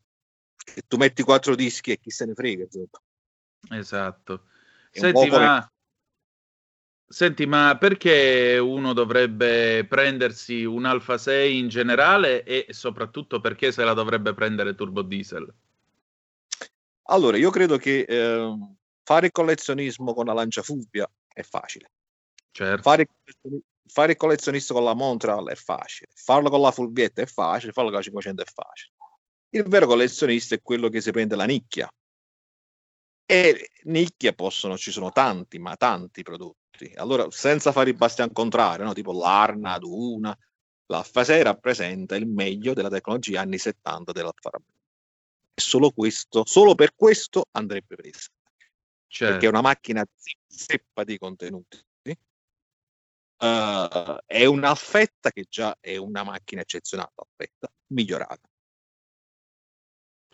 tu 0.85 0.97
metti 0.97 1.23
quattro 1.23 1.55
dischi 1.55 1.91
e 1.91 1.99
chi 1.99 2.09
se 2.09 2.25
ne 2.25 2.33
frega. 2.33 2.63
Insomma. 2.63 2.99
Esatto. 3.69 4.43
Senti, 4.91 5.29
ma 5.29 5.71
Senti, 7.07 7.45
ma 7.45 7.77
perché 7.77 8.57
uno 8.57 8.93
dovrebbe 8.93 9.85
prendersi 9.85 10.63
un 10.63 10.85
Alfa 10.85 11.17
6 11.17 11.57
in 11.57 11.67
generale 11.67 12.43
e 12.43 12.67
soprattutto 12.69 13.41
perché 13.41 13.71
se 13.71 13.83
la 13.83 13.93
dovrebbe 13.93 14.33
prendere 14.33 14.75
turbo 14.75 15.01
diesel? 15.01 15.53
Allora, 17.03 17.35
io 17.35 17.49
credo 17.49 17.77
che 17.77 18.05
eh, 18.07 18.57
fare 19.03 19.25
il 19.25 19.31
collezionismo 19.33 20.13
con 20.13 20.25
la 20.25 20.33
lancia 20.33 20.61
Fulvia 20.61 21.09
è 21.33 21.41
facile. 21.41 21.91
Certo. 22.51 22.81
Fare, 22.81 23.07
fare 23.87 24.11
il 24.11 24.17
collezionista 24.17 24.73
con 24.73 24.83
la 24.83 24.93
Montreal 24.93 25.47
è 25.49 25.55
facile. 25.55 26.11
Farlo 26.13 26.49
con 26.49 26.61
la 26.61 26.71
Fulvietta 26.71 27.21
è 27.21 27.25
facile, 27.25 27.71
farlo 27.71 27.89
con 27.89 27.99
la 27.99 28.03
500 28.03 28.41
è 28.41 28.45
facile. 28.45 28.93
Il 29.53 29.63
vero 29.63 29.87
collezionista 29.87 30.55
è 30.55 30.61
quello 30.61 30.89
che 30.89 31.01
si 31.01 31.11
prende 31.11 31.35
la 31.35 31.45
nicchia. 31.45 31.91
E 33.25 33.69
nicchia 33.83 34.33
possono, 34.33 34.77
ci 34.77 34.91
sono 34.91 35.11
tanti, 35.11 35.57
ma 35.59 35.75
tanti 35.75 36.21
prodotti. 36.21 36.91
Allora, 36.95 37.29
senza 37.31 37.71
fare 37.71 37.89
i 37.89 37.93
bastian 37.93 38.31
contrario, 38.31 38.85
no? 38.85 38.93
tipo 38.93 39.13
l'Arna, 39.13 39.77
Duna, 39.77 40.37
l'Alfa 40.87 41.23
6 41.23 41.43
rappresenta 41.43 42.15
il 42.15 42.27
meglio 42.27 42.73
della 42.73 42.89
tecnologia 42.89 43.41
anni 43.41 43.57
70 43.57 44.11
dell'Alfa 44.11 44.49
Romeo. 44.49 44.67
E 45.53 45.61
solo 45.61 45.91
questo, 45.91 46.43
solo 46.45 46.75
per 46.75 46.93
questo 46.95 47.45
andrebbe 47.51 47.95
presa. 47.95 48.29
Certo. 49.07 49.33
Perché 49.33 49.45
è 49.45 49.49
una 49.49 49.61
macchina 49.61 50.05
zeppa 50.47 51.03
di 51.03 51.17
contenuti. 51.17 51.77
Uh, 53.41 54.17
è 54.27 54.45
un'alfetta 54.45 55.31
che 55.31 55.47
già 55.49 55.75
è 55.79 55.97
una 55.97 56.23
macchina 56.23 56.61
eccezionale, 56.61 57.11
alfetta, 57.15 57.71
migliorata 57.87 58.47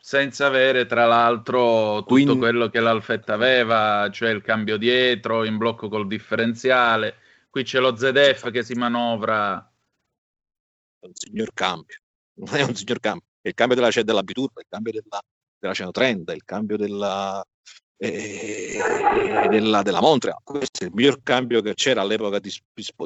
senza 0.08 0.46
avere 0.46 0.86
tra 0.86 1.06
l'altro 1.06 1.98
tutto 1.98 2.14
Quindi... 2.14 2.38
quello 2.38 2.70
che 2.70 2.80
l'Alfetta 2.80 3.34
aveva, 3.34 4.10
cioè 4.10 4.30
il 4.30 4.42
cambio 4.42 4.78
dietro 4.78 5.44
in 5.44 5.58
blocco 5.58 5.90
col 5.90 6.08
differenziale. 6.08 7.16
Qui 7.50 7.64
c'è 7.64 7.80
lo 7.80 7.94
ZF 7.94 8.50
che 8.52 8.64
si 8.64 8.74
manovra. 8.76 9.56
Un 11.00 11.12
signor 11.14 11.52
cambio, 11.54 11.98
non 12.36 12.56
è 12.56 12.64
un 12.64 12.74
signor 12.74 13.02
cambio, 13.02 13.28
è 13.42 13.50
il 13.50 13.54
cambio 13.54 13.76
della, 13.76 13.90
della 14.02 14.24
Biturba, 14.24 14.62
il 14.62 14.68
cambio 14.70 14.94
della, 14.94 15.22
della 15.60 15.74
130, 15.74 16.34
il 16.34 16.44
cambio 16.46 16.78
della, 16.78 17.46
eh, 17.98 18.80
della, 19.50 19.82
della 19.82 20.02
Montreal. 20.02 20.40
Questo 20.44 20.84
è 20.84 20.88
il 20.88 20.94
miglior 20.94 21.22
cambio 21.24 21.62
che 21.62 21.74
c'era 21.74 22.02
all'epoca 22.02 22.40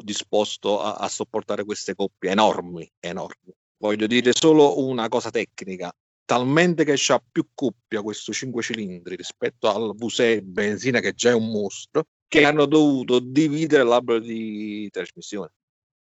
disposto 0.02 0.80
a, 0.80 0.94
a 0.94 1.08
sopportare 1.08 1.64
queste 1.64 1.94
coppie 1.94 2.30
enormi, 2.30 2.90
enormi. 3.00 3.52
Voglio 3.78 4.06
dire 4.06 4.30
solo 4.32 4.78
una 4.78 5.08
cosa 5.08 5.30
tecnica 5.30 5.92
talmente 6.24 6.84
che 6.84 6.96
ha 7.12 7.22
più 7.30 7.48
cuppia 7.52 8.00
questo 8.00 8.32
5 8.32 8.62
cilindri 8.62 9.16
rispetto 9.16 9.68
al 9.68 9.94
V6 9.96 10.40
benzina 10.42 11.00
che 11.00 11.12
già 11.12 11.30
è 11.30 11.34
un 11.34 11.50
mostro 11.50 12.04
che 12.26 12.44
hanno 12.44 12.64
dovuto 12.64 13.18
dividere 13.18 13.82
l'albero 13.82 14.18
di 14.18 14.88
trasmissione. 14.90 15.50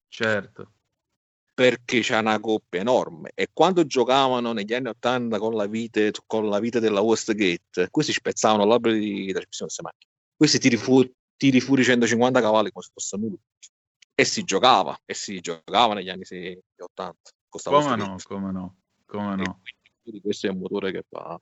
Certo. 0.08 0.74
Perché 1.62 2.00
c'è 2.00 2.18
una 2.18 2.40
coppia 2.40 2.80
enorme 2.80 3.34
e 3.36 3.50
quando 3.54 3.86
giocavano 3.86 4.52
negli 4.52 4.74
anni 4.74 4.88
80 4.88 5.38
con 5.38 5.54
la 5.54 5.68
vite, 5.68 6.12
con 6.26 6.50
la 6.50 6.58
vite 6.58 6.80
della 6.80 7.02
Westgate, 7.02 7.90
questi 7.92 8.14
spezzavano 8.14 8.66
l'albero 8.66 8.96
di 8.96 9.32
trasmissione 9.32 9.72
queste 9.72 9.84
macchine. 9.84 10.12
Questi 10.36 10.58
tiri 10.58 10.78
fuori, 10.78 11.14
tiri 11.38 11.60
fuori 11.60 11.84
150 11.84 12.42
cavalli 12.42 12.72
come 12.72 12.84
se 12.84 12.92
fosse 12.92 13.18
nulla. 13.18 13.38
E 14.16 14.26
si 14.26 14.44
giocava, 14.44 15.00
e 15.06 15.14
si 15.14 15.40
giocava 15.40 15.94
negli 15.94 16.10
anni 16.10 16.24
80. 16.24 17.16
Come 17.48 17.96
no, 17.96 18.16
come 18.24 18.52
no, 18.52 18.78
come 19.06 19.36
no. 19.36 19.62
Quindi 20.02 20.22
questo 20.22 20.48
è 20.48 20.50
un 20.50 20.58
motore 20.58 20.92
che 20.92 21.04
fa 21.08 21.38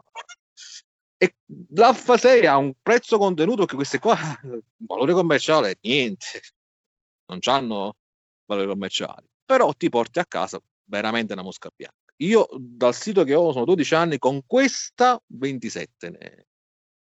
e 1.21 1.36
l'Alfa 1.75 2.17
6 2.17 2.45
ha 2.45 2.58
un 2.58 2.73
prezzo 2.82 3.17
contenuto 3.17 3.65
che 3.65 3.75
queste 3.75 3.99
qua 3.99 4.15
valore 4.88 5.13
commerciale 5.13 5.77
niente 5.82 6.41
non 7.25 7.39
hanno 7.43 7.97
valore 8.45 8.67
commerciale 8.67 9.28
però 9.49 9.73
ti 9.73 9.89
porti 9.89 10.19
a 10.19 10.25
casa 10.27 10.62
veramente 10.83 11.33
una 11.33 11.41
mosca 11.41 11.71
bianca 11.75 12.13
io 12.17 12.47
dal 12.55 12.93
sito 12.93 13.23
che 13.23 13.33
ho 13.33 13.51
sono 13.51 13.65
12 13.65 13.95
anni 13.95 14.17
con 14.19 14.45
questa 14.45 15.19
27 15.25 16.09
ne, 16.12 16.45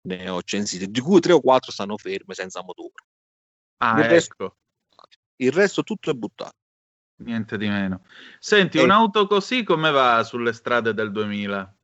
ne 0.02 0.30
ho 0.30 0.42
censite 0.42 0.88
di 0.88 1.00
cui 1.00 1.22
3 1.22 1.32
o 1.32 1.40
4 1.40 1.72
stanno 1.72 1.96
ferme 1.96 2.34
senza 2.34 2.62
motore 2.62 3.06
ah, 3.78 3.98
il, 4.00 4.10
resto, 4.10 4.44
ecco. 4.44 5.08
il 5.38 5.52
resto 5.54 5.84
tutto 5.84 6.10
è 6.10 6.14
buttato 6.14 6.58
niente 7.20 7.58
di 7.58 7.70
meno 7.70 8.04
senti 8.40 8.80
e... 8.80 8.84
un'auto 8.84 9.28
così 9.28 9.64
come 9.64 9.92
va 9.92 10.22
sulle 10.26 10.52
strade 10.52 10.94
del 10.94 11.14
2000 11.14 11.78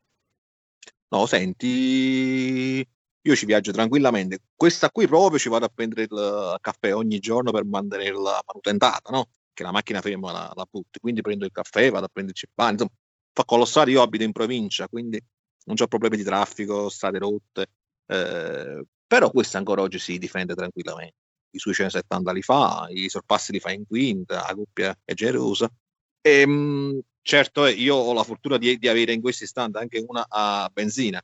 No, 1.14 1.26
senti, 1.26 2.88
io 3.22 3.36
ci 3.36 3.46
viaggio 3.46 3.74
tranquillamente. 3.74 4.44
Questa 4.56 4.90
qui 4.90 5.08
proprio 5.08 5.38
ci 5.38 5.50
vado 5.50 5.66
a 5.66 5.68
prendere 5.70 6.04
il 6.04 6.58
caffè 6.62 6.96
ogni 6.96 7.20
giorno 7.20 7.52
per 7.52 7.66
mantenerla 7.66 8.42
manutentata, 8.48 9.12
no? 9.12 9.28
Che 9.54 9.64
la 9.64 9.72
macchina 9.72 10.02
ferma 10.02 10.32
la, 10.32 10.52
la 10.56 10.68
butti. 10.70 11.00
Quindi 11.00 11.22
prendo 11.22 11.46
il 11.46 11.52
caffè, 11.52 11.90
vado 11.92 12.06
a 12.06 12.10
prenderci 12.12 12.46
il 12.46 12.52
pane. 12.54 12.72
Insomma, 12.72 12.92
fa 13.34 13.46
colossale, 13.46 13.92
io 13.92 14.02
abito 14.02 14.24
in 14.24 14.32
provincia, 14.32 14.88
quindi 14.88 15.22
non 15.66 15.76
ho 15.80 15.88
problemi 15.88 16.18
di 16.18 16.24
traffico, 16.24 16.90
strade 16.90 17.20
rotte. 17.20 17.68
Eh, 18.06 18.86
però 19.08 19.30
questa 19.32 19.58
ancora 19.58 19.82
oggi 19.82 20.00
si 20.00 20.18
difende 20.18 20.56
tranquillamente. 20.56 21.16
I 21.52 21.60
suoi 21.60 21.74
170 21.74 22.32
li 22.32 22.42
fa, 22.42 22.88
i 22.90 23.10
sorpassi 23.10 23.52
li 23.52 23.60
fa 23.60 23.72
in 23.72 23.86
quinta, 23.86 24.46
la 24.48 24.56
coppia 24.56 24.98
è 25.04 25.14
generosa. 25.14 25.70
E, 26.22 26.42
ehm, 26.42 27.00
certo, 27.22 27.66
eh, 27.66 27.72
io 27.72 27.96
ho 27.96 28.14
la 28.14 28.24
fortuna 28.24 28.58
di, 28.58 28.78
di, 28.78 28.88
avere 28.88 29.12
in 29.14 29.22
questo 29.22 29.44
istante 29.44 29.80
anche 29.80 30.04
una 30.08 30.26
a 30.30 30.70
benzina 30.72 31.22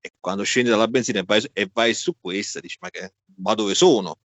e 0.00 0.12
quando 0.18 0.42
scendi 0.42 0.70
dalla 0.70 0.88
benzina 0.88 1.20
e 1.20 1.24
vai, 1.24 1.42
e 1.52 1.70
vai 1.72 1.94
su 1.94 2.14
questa 2.20 2.60
dici 2.60 2.76
ma, 2.80 2.90
che, 2.90 3.14
ma 3.36 3.54
dove 3.54 3.74
sono? 3.74 4.18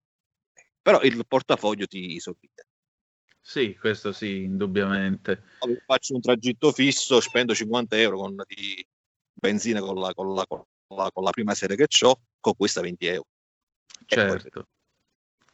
Però 0.81 1.01
il 1.01 1.25
portafoglio 1.27 1.87
ti 1.87 2.19
sorride. 2.19 2.67
Sì, 3.45 3.75
questo 3.77 4.13
sì, 4.13 4.43
indubbiamente. 4.43 5.43
Faccio 5.85 6.15
un 6.15 6.21
tragitto 6.21 6.71
fisso, 6.71 7.19
spendo 7.19 7.53
50 7.53 7.97
euro 7.97 8.17
con 8.19 8.41
di 8.47 8.87
benzina 9.33 9.81
con 9.81 9.99
la, 9.99 10.13
con 10.13 10.33
la, 10.33 10.45
con 10.47 10.63
la, 10.87 11.11
con 11.11 11.23
la 11.23 11.31
prima 11.31 11.53
serie 11.53 11.75
che 11.75 11.87
ho, 12.05 12.21
con 12.39 12.55
questa 12.55 12.79
20 12.79 13.05
euro. 13.05 13.27
Certo. 14.05 14.67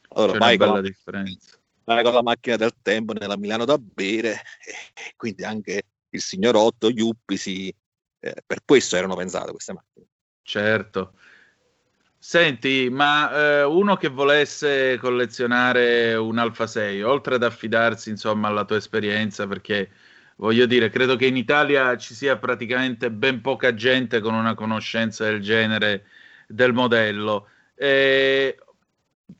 Allora, 0.09 0.37
vai 0.37 0.55
una 0.55 0.65
bella 0.67 0.81
differenza 0.81 1.59
con 2.03 2.13
la 2.13 2.21
macchina 2.21 2.55
del 2.55 2.73
tempo 2.81 3.13
nella 3.13 3.37
Milano 3.37 3.65
da 3.65 3.77
bere 3.77 4.33
e 4.33 5.13
quindi 5.15 5.43
anche 5.43 5.83
il 6.09 6.21
signor 6.21 6.55
Otto, 6.55 6.89
Iuppi, 6.89 7.37
si, 7.37 7.73
eh, 8.19 8.43
per 8.45 8.63
questo 8.63 8.95
erano 8.95 9.15
pensate 9.15 9.51
queste 9.51 9.73
macchine. 9.73 10.05
Certo. 10.41 11.13
Senti, 12.21 12.89
ma 12.91 13.59
eh, 13.61 13.63
uno 13.63 13.95
che 13.95 14.09
volesse 14.09 14.97
collezionare 14.97 16.15
un 16.15 16.37
Alfa 16.37 16.67
6, 16.67 17.01
oltre 17.01 17.35
ad 17.35 17.43
affidarsi 17.43 18.09
insomma 18.09 18.49
alla 18.49 18.65
tua 18.65 18.75
esperienza, 18.75 19.47
perché 19.47 19.89
voglio 20.35 20.65
dire, 20.65 20.89
credo 20.89 21.15
che 21.15 21.27
in 21.27 21.37
Italia 21.37 21.95
ci 21.97 22.13
sia 22.13 22.37
praticamente 22.37 23.09
ben 23.09 23.39
poca 23.41 23.73
gente 23.73 24.19
con 24.19 24.33
una 24.33 24.53
conoscenza 24.53 25.23
del 25.23 25.39
genere 25.41 26.05
del 26.47 26.73
modello. 26.73 27.47
Eh, 27.75 28.57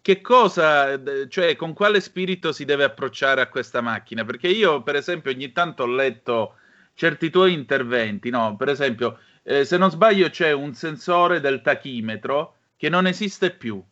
che 0.02 0.22
cosa, 0.22 1.00
cioè 1.28 1.56
con 1.56 1.74
quale 1.74 2.00
spirito 2.00 2.52
si 2.54 2.63
deve 2.63 2.86
approcciare 2.86 3.42
a 3.42 3.48
questa 3.50 3.82
macchina? 3.82 4.24
Perché 4.24 4.48
io, 4.48 4.84
per 4.84 4.96
esempio, 4.96 5.32
ogni 5.32 5.52
tanto 5.52 5.84
ho 5.84 5.88
letto 5.88 6.56
certi 6.94 7.30
tuoi 7.30 7.54
interventi, 7.54 8.30
no? 8.30 8.56
Per 8.56 8.70
esempio, 8.70 9.20
eh, 9.44 9.65
se 9.65 9.78
non 9.78 9.89
sbaglio, 9.92 10.30
c'è 10.30 10.52
un 10.54 10.74
sensore 10.74 11.39
del 11.42 11.62
tachimetro 11.62 12.54
che 12.80 12.88
non 12.88 13.08
esiste 13.08 13.52
più. 13.52 13.84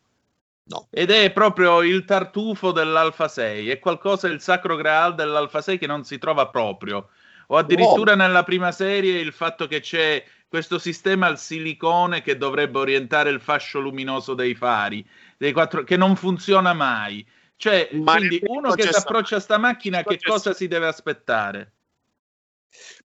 No. 0.64 0.88
Ed 0.90 1.12
è 1.12 1.30
proprio 1.32 1.82
il 1.82 2.06
tartufo 2.06 2.72
dell'Alfa 2.72 3.28
6, 3.28 3.70
è 3.70 3.80
qualcosa, 3.80 4.30
il 4.30 4.40
sacro 4.40 4.78
graal 4.78 5.14
dell'Alfa 5.14 5.62
6 5.62 5.78
che 5.78 5.88
non 5.88 6.06
si 6.06 6.18
trova 6.18 6.48
proprio. 6.48 7.10
O 7.48 7.58
addirittura 7.58 8.16
no. 8.16 8.24
nella 8.24 8.44
prima 8.44 8.72
serie 8.72 9.20
il 9.20 9.34
fatto 9.34 9.68
che 9.68 9.82
c'è 9.82 10.24
questo 10.48 10.80
sistema 10.80 11.28
al 11.28 11.38
silicone 11.38 12.22
che 12.22 12.38
dovrebbe 12.38 12.80
orientare 12.80 13.30
il 13.30 13.42
fascio 13.42 13.80
luminoso 13.80 14.34
dei 14.34 14.56
fari 14.56 15.06
dei 15.36 15.52
quattro, 15.52 15.84
che 15.84 15.98
non 15.98 16.16
funziona 16.16 16.72
mai. 16.72 17.28
Cioè, 17.58 17.90
Ma 17.92 18.16
quindi 18.16 18.40
uno 18.46 18.72
che 18.72 18.84
si 18.84 18.96
approccia 18.96 19.36
a 19.36 19.42
sta 19.42 19.58
macchina, 19.58 20.02
che 20.02 20.18
cosa 20.22 20.54
si 20.54 20.68
deve 20.68 20.88
aspettare? 20.88 21.74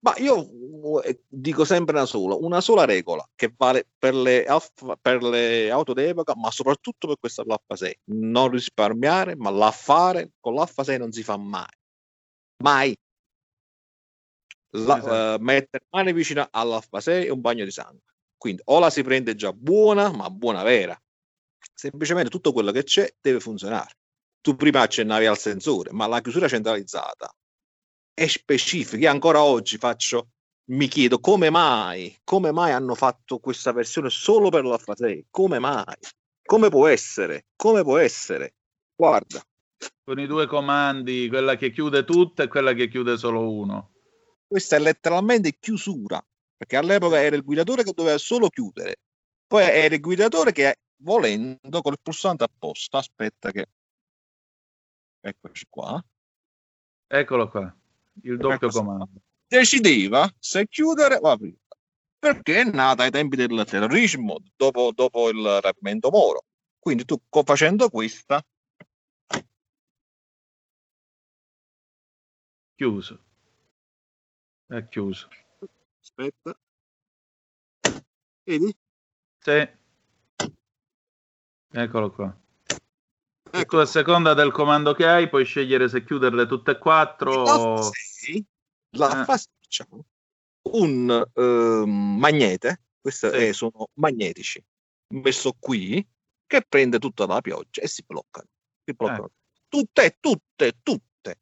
Ma 0.01 0.13
io 0.17 1.01
eh, 1.03 1.21
dico 1.27 1.65
sempre 1.65 1.95
una 1.95 2.05
sola, 2.05 2.35
una 2.35 2.61
sola 2.61 2.85
regola 2.85 3.27
che 3.35 3.53
vale 3.55 3.87
per 3.97 4.13
le, 4.13 4.45
alfa, 4.45 4.97
per 4.97 5.23
le 5.23 5.71
auto 5.71 5.93
d'epoca, 5.93 6.35
ma 6.35 6.51
soprattutto 6.51 7.07
per 7.07 7.17
questa 7.19 7.43
l'Alfa 7.45 7.75
6. 7.75 7.99
Non 8.05 8.49
risparmiare, 8.49 9.35
ma 9.35 9.49
l'affare 9.49 10.31
con 10.39 10.53
l'Alfa 10.53 10.83
6 10.83 10.97
non 10.97 11.11
si 11.11 11.23
fa 11.23 11.37
mai. 11.37 11.65
Mai. 12.63 12.95
La, 14.75 14.97
esatto. 14.97 15.41
uh, 15.41 15.43
mettere 15.43 15.85
mani 15.91 16.13
vicino 16.13 16.47
all'Alfa 16.49 16.99
6 16.99 17.25
è 17.25 17.29
un 17.29 17.41
bagno 17.41 17.63
di 17.63 17.71
sangue. 17.71 18.01
Quindi 18.37 18.61
o 18.65 18.79
la 18.79 18.89
si 18.89 19.03
prende 19.03 19.35
già 19.35 19.53
buona, 19.53 20.11
ma 20.11 20.29
buona 20.29 20.63
vera, 20.63 20.99
semplicemente 21.73 22.29
tutto 22.29 22.51
quello 22.51 22.71
che 22.71 22.83
c'è 22.83 23.15
deve 23.21 23.39
funzionare. 23.39 23.95
Tu 24.41 24.55
prima 24.55 24.81
accennavi 24.81 25.25
al 25.25 25.37
sensore, 25.37 25.91
ma 25.93 26.07
la 26.07 26.19
chiusura 26.19 26.49
centralizzata 26.49 27.33
è 28.13 28.27
specifica. 28.27 29.03
Io 29.03 29.09
ancora 29.09 29.43
oggi 29.43 29.77
faccio, 29.77 30.29
mi 30.65 30.87
chiedo 30.87 31.19
come 31.19 31.49
mai, 31.49 32.15
come 32.23 32.51
mai 32.51 32.71
hanno 32.71 32.95
fatto 32.95 33.39
questa 33.39 33.71
versione 33.71 34.09
solo 34.09 34.49
per 34.49 34.63
l'Alfa 34.63 34.95
6? 34.95 35.27
Come 35.29 35.59
mai? 35.59 35.95
Come 36.43 36.69
può 36.69 36.87
essere? 36.87 37.47
Come 37.55 37.83
può 37.83 37.97
essere? 37.97 38.55
Guarda. 38.95 39.41
Con 40.03 40.19
i 40.19 40.27
due 40.27 40.47
comandi, 40.47 41.27
quella 41.27 41.55
che 41.55 41.71
chiude 41.71 42.03
tutto 42.03 42.43
e 42.43 42.47
quella 42.47 42.73
che 42.73 42.87
chiude 42.87 43.17
solo 43.17 43.51
uno. 43.51 43.91
Questa 44.47 44.75
è 44.75 44.79
letteralmente 44.79 45.57
chiusura, 45.59 46.23
perché 46.55 46.77
all'epoca 46.77 47.21
era 47.21 47.35
il 47.35 47.43
guidatore 47.43 47.83
che 47.83 47.93
doveva 47.93 48.17
solo 48.17 48.49
chiudere, 48.49 48.99
poi 49.47 49.63
era 49.63 49.95
il 49.95 50.01
guidatore 50.01 50.51
che 50.51 50.79
volendo 50.97 51.81
col 51.81 51.97
pulsante 52.01 52.43
apposta, 52.43 52.99
aspetta 52.99 53.51
che... 53.51 53.67
Eccoci 55.21 55.65
qua. 55.69 56.03
Eccolo 57.07 57.49
qua, 57.49 57.75
il 58.21 58.37
doppio 58.37 58.67
ecco 58.67 58.79
comando. 58.79 59.21
Decideva 59.47 60.31
se 60.39 60.67
chiudere 60.67 61.17
o 61.21 61.29
aprire. 61.29 61.57
Perché 62.17 62.61
è 62.61 62.63
nata 62.63 63.03
ai 63.03 63.11
tempi 63.11 63.35
del 63.35 63.65
terrorismo, 63.67 64.39
dopo, 64.55 64.91
dopo 64.93 65.29
il 65.29 65.59
rapimento 65.61 66.09
Moro. 66.09 66.45
Quindi 66.79 67.05
tu 67.05 67.21
facendo 67.43 67.89
questa... 67.89 68.41
Chiuso. 72.75 73.23
È 74.67 74.87
chiuso. 74.87 75.27
Aspetta. 76.01 76.57
Vedi? 78.43 78.75
Sì. 79.39 79.69
Eccolo 81.71 82.11
qua. 82.11 82.42
Ecco. 83.55 83.75
Tu 83.75 83.81
a 83.83 83.85
seconda 83.85 84.33
del 84.33 84.51
comando 84.51 84.93
che 84.93 85.05
hai 85.05 85.29
puoi 85.29 85.45
scegliere 85.45 85.87
se 85.87 86.03
chiuderle 86.03 86.47
tutte 86.47 86.71
e 86.71 86.77
quattro. 86.79 87.43
O... 87.43 87.91
La 88.95 89.21
eh. 89.21 89.25
faccia 89.25 89.87
un 90.71 91.29
uh, 91.33 91.85
magnete, 91.85 92.81
questi 92.99 93.29
sì. 93.29 93.53
sono 93.53 93.89
magnetici, 93.93 94.63
messo 95.13 95.55
qui, 95.59 96.03
che 96.47 96.65
prende 96.67 96.97
tutta 96.97 97.27
la 97.27 97.41
pioggia 97.41 97.81
e 97.81 97.87
si 97.87 98.03
bloccano. 98.03 98.47
Si 98.83 98.93
bloccano. 98.95 99.27
Eh. 99.27 99.59
Tutte, 99.67 100.17
tutte, 100.19 100.79
tutte. 100.81 101.39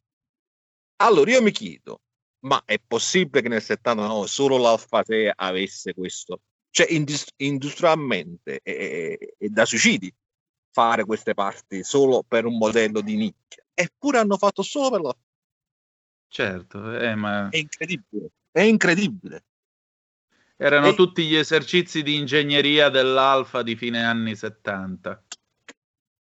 Allora 0.97 1.31
io 1.31 1.41
mi 1.41 1.51
chiedo, 1.51 2.01
ma 2.39 2.61
è 2.65 2.77
possibile 2.85 3.41
che 3.41 3.47
nel 3.47 3.61
79 3.61 4.27
solo 4.27 4.57
l'Alfa 4.57 5.01
6 5.05 5.31
avesse 5.33 5.93
questo? 5.93 6.41
Cioè 6.69 6.87
indust- 6.89 7.33
industrialmente 7.37 8.59
è, 8.61 8.75
è, 8.75 9.17
è 9.37 9.47
da 9.47 9.63
suicidi 9.65 10.13
fare 10.71 11.05
queste 11.05 11.33
parti 11.33 11.83
solo 11.83 12.23
per 12.27 12.45
un 12.45 12.57
modello 12.57 13.01
di 13.01 13.15
nicchia. 13.15 13.63
Eppure 13.73 14.19
hanno 14.19 14.37
fatto 14.37 14.61
solo 14.61 14.89
per 14.89 15.01
la... 15.01 15.15
Certo, 16.27 16.97
eh, 16.97 17.15
ma... 17.15 17.49
È 17.49 17.57
incredibile, 17.57 18.29
è 18.51 18.61
incredibile. 18.61 19.43
Erano 20.55 20.89
e... 20.89 20.95
tutti 20.95 21.25
gli 21.25 21.35
esercizi 21.35 22.03
di 22.03 22.15
ingegneria 22.15 22.89
dell'Alfa 22.89 23.63
di 23.63 23.75
fine 23.75 24.03
anni 24.03 24.35
70. 24.35 25.23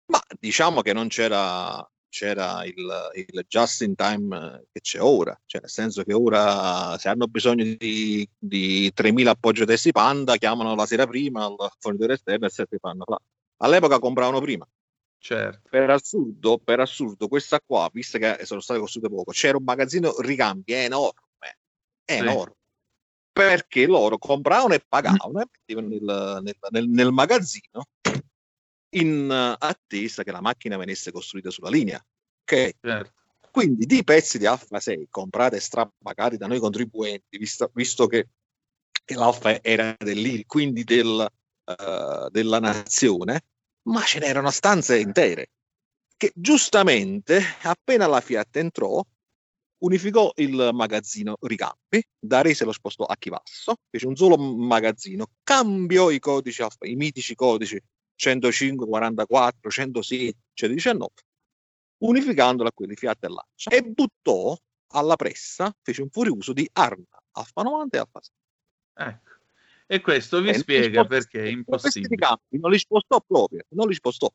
Ma 0.06 0.20
diciamo 0.38 0.82
che 0.82 0.92
non 0.92 1.08
c'era, 1.08 1.84
c'era 2.08 2.64
il, 2.64 2.76
il, 3.14 3.44
just 3.48 3.82
in 3.82 3.94
time 3.94 4.66
che 4.70 4.80
c'è 4.80 5.00
ora, 5.00 5.38
cioè 5.46 5.62
nel 5.62 5.70
senso 5.70 6.04
che 6.04 6.12
ora 6.12 6.96
se 6.98 7.08
hanno 7.08 7.26
bisogno 7.26 7.64
di, 7.64 8.28
di 8.38 8.92
3.000 8.94 9.26
appoggio 9.26 9.64
testi 9.64 9.90
Panda 9.90 10.36
chiamano 10.36 10.74
la 10.74 10.86
sera 10.86 11.06
prima 11.06 11.44
al 11.46 11.56
fornitore 11.78 12.14
esterno 12.14 12.46
e 12.46 12.50
se 12.50 12.66
ti 12.66 12.76
fanno 12.78 13.04
là. 13.06 13.18
All'epoca 13.58 13.98
compravano 13.98 14.40
prima. 14.40 14.66
Certo. 15.18 15.68
Per 15.68 15.90
assurdo, 15.90 16.58
per 16.58 16.80
assurdo, 16.80 17.28
questa 17.28 17.60
qua, 17.64 17.88
visto 17.92 18.18
che 18.18 18.44
sono 18.44 18.60
state 18.60 18.78
costruite 18.78 19.08
poco, 19.08 19.32
c'era 19.32 19.56
un 19.56 19.64
magazzino 19.64 20.20
ricambi 20.20 20.72
enorme, 20.72 21.58
enorme. 22.04 22.54
Sì. 22.54 22.64
Perché 23.32 23.86
loro 23.86 24.18
compravano 24.18 24.74
e 24.74 24.82
pagavano 24.86 25.40
e 25.40 25.48
mettevano 25.50 25.88
nel, 25.88 26.40
nel, 26.42 26.56
nel, 26.70 26.88
nel 26.88 27.12
magazzino 27.12 27.86
in 28.90 29.56
attesa 29.58 30.22
che 30.22 30.30
la 30.30 30.40
macchina 30.40 30.76
venisse 30.76 31.10
costruita 31.10 31.50
sulla 31.50 31.70
linea. 31.70 32.02
Ok? 32.42 32.76
Certo. 32.80 33.12
Quindi 33.50 33.86
di 33.86 34.04
pezzi 34.04 34.38
di 34.38 34.46
Alfa 34.46 34.78
6 34.78 35.08
comprati 35.10 35.56
e 35.56 35.60
strapagati 35.60 36.36
da 36.36 36.46
noi 36.46 36.60
contribuenti, 36.60 37.38
visto, 37.38 37.70
visto 37.74 38.06
che, 38.06 38.28
che 39.04 39.14
l'Alfa 39.14 39.62
era 39.62 39.96
dell'IRI, 39.98 40.44
quindi 40.44 40.84
del, 40.84 41.26
uh, 41.66 42.28
della 42.30 42.60
nazione, 42.60 43.44
ma 43.88 44.02
ce 44.02 44.18
n'erano 44.18 44.50
stanze 44.50 44.98
intere 44.98 45.50
che 46.16 46.32
giustamente 46.34 47.40
appena 47.62 48.06
la 48.06 48.20
Fiat 48.20 48.56
entrò 48.56 49.04
unificò 49.78 50.32
il 50.36 50.70
magazzino 50.72 51.36
ricambi, 51.40 52.02
da 52.18 52.40
Rese 52.40 52.64
lo 52.64 52.72
spostò 52.72 53.04
a 53.04 53.16
Chivasso, 53.16 53.76
fece 53.90 54.06
un 54.06 54.16
solo 54.16 54.36
magazzino, 54.36 55.26
cambiò 55.42 56.10
i 56.10 56.18
codici, 56.18 56.64
i 56.80 56.96
mitici 56.96 57.34
codici 57.34 57.80
105, 58.14 58.86
44, 58.86 59.70
106, 59.70 60.36
119, 60.54 61.12
unificandolo 61.98 62.68
a 62.68 62.72
quelli 62.72 62.96
Fiat 62.96 63.24
e 63.24 63.28
Lancia 63.28 63.70
e 63.70 63.82
buttò 63.82 64.56
alla 64.92 65.16
pressa, 65.16 65.74
fece 65.82 66.02
un 66.02 66.08
fuori 66.10 66.30
uso 66.30 66.52
di 66.54 66.68
Arma, 66.72 67.04
Alfa 67.32 67.62
90 67.62 67.96
e 67.96 68.00
Alfa 68.00 68.20
6. 68.22 68.34
Ecco. 69.08 69.35
E 69.86 70.00
questo 70.00 70.40
vi 70.40 70.48
eh, 70.48 70.54
spiega 70.54 71.04
perché 71.04 71.44
è 71.44 71.46
impossibile. 71.46 72.16
Campi 72.16 72.58
non 72.58 72.70
li 72.70 72.78
spostò 72.78 73.20
proprio, 73.20 73.62
non 73.70 73.88
li 73.88 73.94
spostò. 73.94 74.28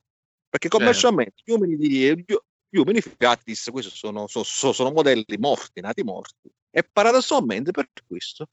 Perché 0.50 0.70
certo. 0.70 0.78
commercialmente 0.78 1.34
certo. 1.36 1.44
gli 1.46 1.52
uomini 1.52 1.78
di 1.78 2.26
gli 2.74 2.78
uomini 2.78 3.02
Fiat 3.02 3.42
disse 3.44 3.70
questi 3.70 3.92
sono, 3.94 4.28
sono, 4.28 4.46
sono, 4.46 4.92
modelli 4.92 5.38
morti, 5.38 5.82
nati 5.82 6.04
morti. 6.04 6.50
E 6.70 6.84
paradossalmente 6.90 7.72
per 7.72 7.90
questo 8.08 8.48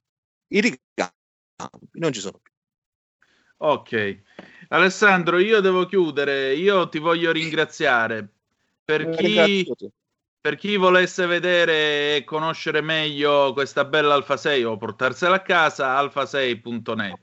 i 0.48 0.60
ricambi 0.60 1.88
non 1.92 2.12
ci 2.12 2.18
sono 2.18 2.40
più. 2.42 2.52
Ok. 3.58 4.22
Alessandro, 4.68 5.38
io 5.38 5.60
devo 5.60 5.86
chiudere. 5.86 6.54
Io 6.54 6.88
ti 6.88 6.98
voglio 6.98 7.30
ringraziare. 7.30 8.28
Per 8.84 9.02
eh, 9.02 9.16
chi, 9.16 9.72
per 10.40 10.56
chi 10.56 10.76
volesse 10.76 11.26
vedere 11.26 12.16
e 12.16 12.24
conoscere 12.24 12.80
meglio 12.80 13.52
questa 13.52 13.84
bella 13.84 14.14
Alfa 14.14 14.36
6 14.36 14.64
o 14.64 14.76
portarsela 14.76 15.36
a 15.36 15.42
casa, 15.42 16.00
alfa6.net. 16.00 17.18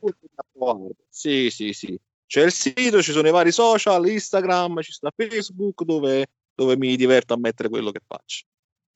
Sì, 1.10 1.50
sì, 1.50 1.74
sì. 1.74 2.00
C'è 2.28 2.44
il 2.44 2.52
sito, 2.52 3.02
ci 3.02 3.12
sono 3.12 3.28
i 3.28 3.32
vari 3.32 3.52
social, 3.52 4.08
Instagram, 4.08 4.82
ci 4.82 4.92
sta 4.92 5.12
Facebook 5.16 5.84
dove, 5.84 6.28
dove 6.54 6.78
mi 6.78 6.96
diverto 6.96 7.34
a 7.34 7.38
mettere 7.38 7.70
quello 7.70 7.92
che 7.92 8.02
faccio. 8.06 8.46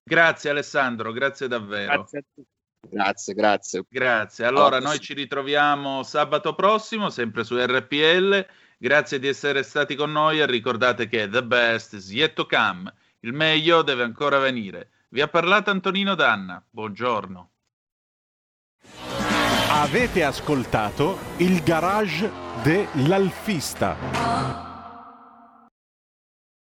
Grazie 0.04 0.50
Alessandro, 0.50 1.12
grazie 1.12 1.48
davvero. 1.48 1.94
Grazie 1.94 2.20
a 2.20 2.24
tutti. 2.34 2.48
Grazie, 2.82 3.34
grazie. 3.34 3.84
Grazie. 3.88 4.46
Allora, 4.46 4.78
allora 4.78 4.80
noi 4.80 5.00
ci 5.00 5.14
ritroviamo 5.14 6.04
sabato 6.04 6.56
prossimo, 6.56 7.10
sempre 7.10 7.44
su 7.44 7.58
RPL. 7.58 8.46
Grazie 8.78 9.20
di 9.20 9.28
essere 9.28 9.64
stati 9.64 9.96
con 9.96 10.12
noi 10.12 10.40
e 10.40 10.46
ricordate 10.46 11.08
che 11.08 11.28
the 11.28 11.44
best 11.44 11.94
is 11.94 12.10
yet 12.12 12.34
to 12.34 12.46
come. 12.46 12.92
Il 13.22 13.34
meglio 13.34 13.82
deve 13.82 14.04
ancora 14.04 14.40
venire. 14.40 14.92
Vi 15.10 15.20
ha 15.20 15.28
parlato 15.28 15.72
Antonino 15.72 16.16
Danna. 16.16 16.64
Buongiorno. 16.70 17.50
Avete 19.72 20.24
ascoltato 20.24 21.18
il 21.38 21.62
garage 21.62 22.32
dell'alfista. 22.64 24.69